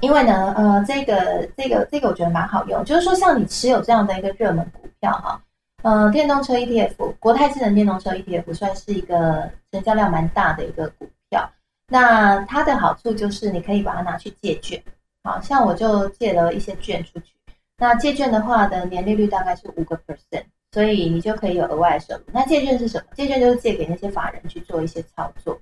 [0.00, 5.40] 因为呢，呃，这个这个这个我觉得蛮好用，就是说像你持有这样的一个热门股票哈，
[5.82, 11.50] 呃，电动车 ETF，国泰智能电动车 ETF 算是一个成交量蛮大的一个股票。
[11.86, 14.82] 那它的好处就是你可以把它拿去借券，
[15.22, 17.33] 好像我就借了一些券出去。
[17.76, 22.22] 那借券的话的年利率大概是五个 percent，所以你就可以有额外的收入。
[22.32, 23.04] 那借券是什么？
[23.16, 25.58] 借券就是借给那些法人去做一些操作。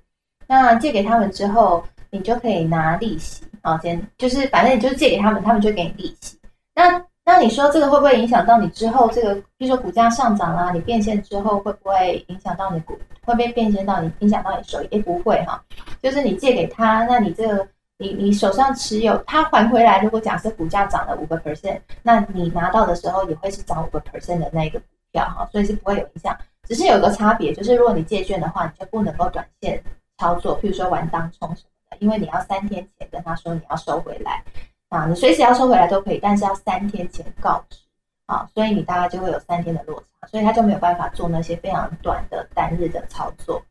[0.47, 6.37] 那借给他们之后，你就可以拿利息啊，先就是反正你就借给他们，他们就给你利息。
[6.75, 12.93] 那那你说这个会不会影响到你之后这个，比如说股价上涨啦，你变现之后会不会影响到你股？
[13.25, 14.87] 会不会变现到你影响到你收益？
[14.91, 15.63] 也不会哈，
[16.01, 17.67] 就是你借给他，那你这个。
[17.97, 20.01] 你你手上持有，它还回来。
[20.01, 26.37] 如果假设股价涨了五个 percent，那你拿到的时候也会是涨五个 percent 的那一个股票哈，所以是不会有影响。
[26.67, 29.81] 只是有个差别，就是如果你借券的话，你就不能够短线
[30.17, 34.43] 操作，譬如说玩当冲什么的，因为你要三天前跟他说你要收回来
[34.89, 37.77] 啊，你随时要收回来都可以，但是要三天前告知
[38.25, 43.61] 啊，所以你大概就会有三天的落差，所以他就没有办法做那些非常短的单日的操作。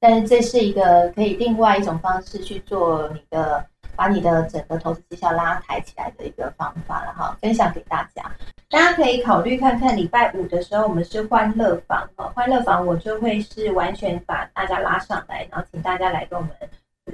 [0.00, 3.66] 但是这是一个可以另外一种方式去做你的。
[3.96, 8.30] 把你的整个投资绩效拉抬起来的一个方法了哈，分享给大家，
[8.70, 9.96] 大家可以考虑看看。
[9.96, 16.52] 礼拜五的时候，我们是欢乐房哈，欢乐房我就会是完全把大家拉上来，然后请大家来跟我们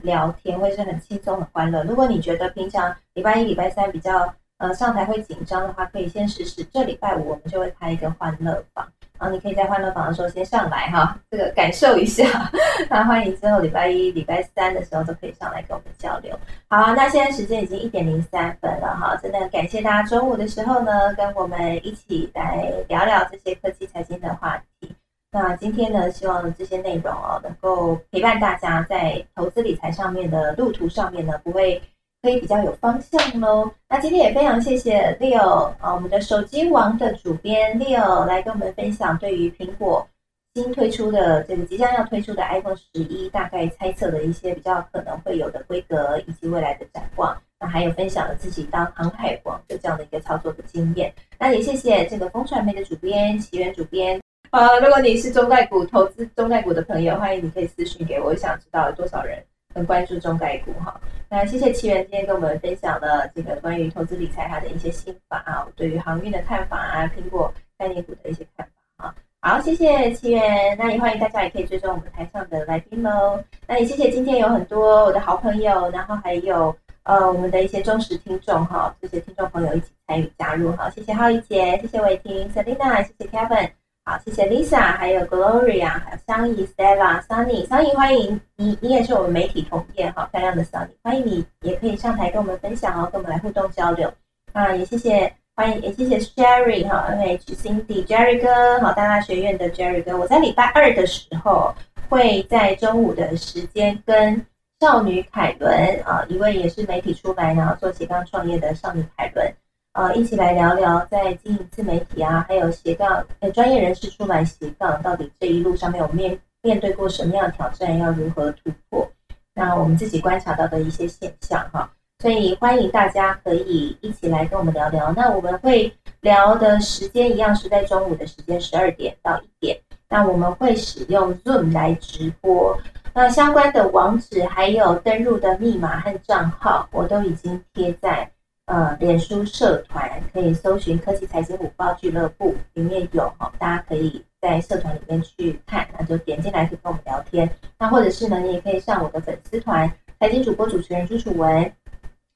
[0.03, 1.82] 聊天，会是很轻松很欢乐。
[1.85, 6.62] 如果你觉得平常礼拜一、礼拜三比较呃上台会紧张的话，可以先试试。
[6.64, 8.87] 这礼拜五我们就会开一个欢乐房。
[9.24, 12.22] 然后你可以在欢乐房的时候先上来哈，这个感受一下。
[12.90, 16.38] 那欢迎之后礼拜一、礼拜三的时候都可以上来跟我们交流。
[16.68, 24.94] 好，那现在时间已经一点零三分了哈，真的感谢大家中午的时候呢，跟我们一起来聊聊这些科技财经的话题。
[25.32, 31.80] 那今天呢，希望这些内容哦，能够陪伴大家在投资理财上面的路途上面呢，不会。
[32.24, 33.70] 可以比较有方向喽。
[33.86, 40.08] 那今天也非常谢谢 Leo 啊，我们的手机王的主编 Leo 来跟我们分享对于苹果
[40.54, 47.36] 新推出的这个即将要推出的 iPhone 十一大概猜测的一些比较可能会有的规格以及未来的展望。
[47.60, 51.12] 那还有分享了自己当航海王的这样的一个操作的经验。
[51.38, 54.18] 那也谢谢这个风传媒的主编奇源主编。
[54.50, 59.44] 呃，如果你是中概股投资中概股的朋友，欢迎你可以私信给我，想知道有多少人
[59.74, 60.98] 很关注中概股哈。
[61.28, 68.66] 那谢谢奇源今天跟我们分享了这个关于投资理财它的一些心法啊，对于航运的看法啊，苹果概念股的一些看
[68.96, 69.14] 法啊。
[69.40, 73.42] 好，谢谢奇源，那也欢迎大家也可以追踪我们台上的来宾喽。
[73.66, 80.88] 那也谢谢今天有很多我的好朋友，然后还有呃我们的一些忠实听众哈，这些听众朋友一起参与加入哈。
[80.90, 83.70] 谢谢浩一姐，谢谢伟霆，Selina，谢谢 Kevin。
[84.07, 94.12] 好，谢谢 Lisa，还有 Gloria，还有香怡、Stella、Sunny，香怡欢迎你，你也是我们媒体同业哈，漂亮的 Sunny，欢迎你，也可以上台跟我们分享哦，跟我们来互动交流。
[94.52, 101.74] 啊，也谢谢，欢迎，也谢谢 Sherry 哈，NH Cindy，Jerry 哥，好，大大学院的 Jerry 哥，我在礼拜二的时候
[102.11, 104.44] 会在中午的时间跟
[104.80, 105.72] 少女凯伦
[106.05, 109.50] 啊，一位也是媒体出来然后做斜杠创业的少女凯伦。
[109.95, 119.09] 呃，一起来聊聊在经营自媒体啊，还有斜杠呃专业人士出版斜杠，到底这一路上面有面面对过什么样的挑战，要如何突破？
[119.55, 121.88] 那我们自己观察到的一些现象哈，
[122.18, 125.12] 所以欢迎大家可以一起来跟我们聊聊。
[125.12, 129.78] 那我们会聊的时间一样是在中午的时间，十二点到一点。
[130.09, 132.76] 那我们会使用 Zoom 来直播，
[133.12, 138.28] 那相关的网址还有登录的密码和账号，我都已经贴在。
[138.66, 147.48] 呃，脸书社团可以搜寻“科技财经五报俱乐部”，里面有哈，大家可以在社团里面去看，那就点进来可以跟我们聊天。
[147.78, 151.70] 那或者是呢，你也可以上我的粉丝团“财经主播主持人朱楚文”，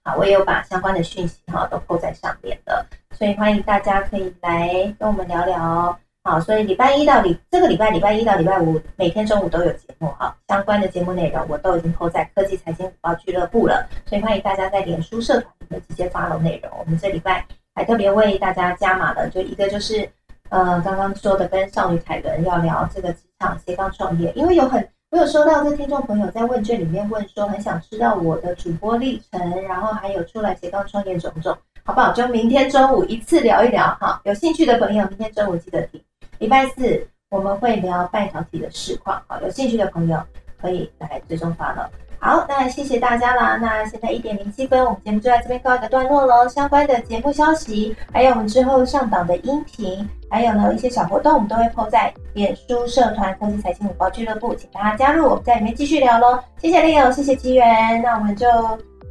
[0.05, 5.97] 好，我也有把相关的讯息哈都扣在上面的，所以欢迎大家可以来跟我们聊聊哦。
[6.29, 16.71] 好，所以礼拜一到礼这个礼拜礼拜一到礼拜五每天中午都有节目哈，相关的节目内容我都已经铺在科技财经五报俱乐部了，所以欢迎大家在脸书社团里面直接发了内容。
[16.79, 17.43] 我们这礼拜
[17.75, 20.07] 还特别为大家加码了，就一个就是
[20.51, 32.13] 呃刚刚说的跟少女凯伦要聊这个职场斜杠创业，因为有很我有收到这听众朋友在问卷里面问说很想知道我的主播历程，然后还有出来斜杠创业种种，好不好？
[32.13, 35.99] 就明天中午一次聊一聊哈，有兴趣的朋友明天中午记得听。
[36.39, 40.19] 礼拜四我们会聊半导体的市况，好，有兴趣的朋友
[40.61, 41.91] 可以来追踪发了。
[42.21, 43.57] 好，那谢谢大家啦。
[43.57, 46.49] 那现在一点零七分，我们节目就在这边告一个段落喽。
[46.49, 56.39] 相关的节目消息，还有我们之后上档的音频，还有呢一些小活动，我们都会 PO 在脸书社团科技财经五包俱乐部，请大家加入，我们在里面继续聊喽。
[56.61, 58.49] 谢谢 Leo，谢谢机缘，那我们就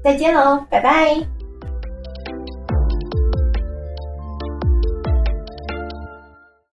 [0.03, 1.36] 再见喽，拜拜。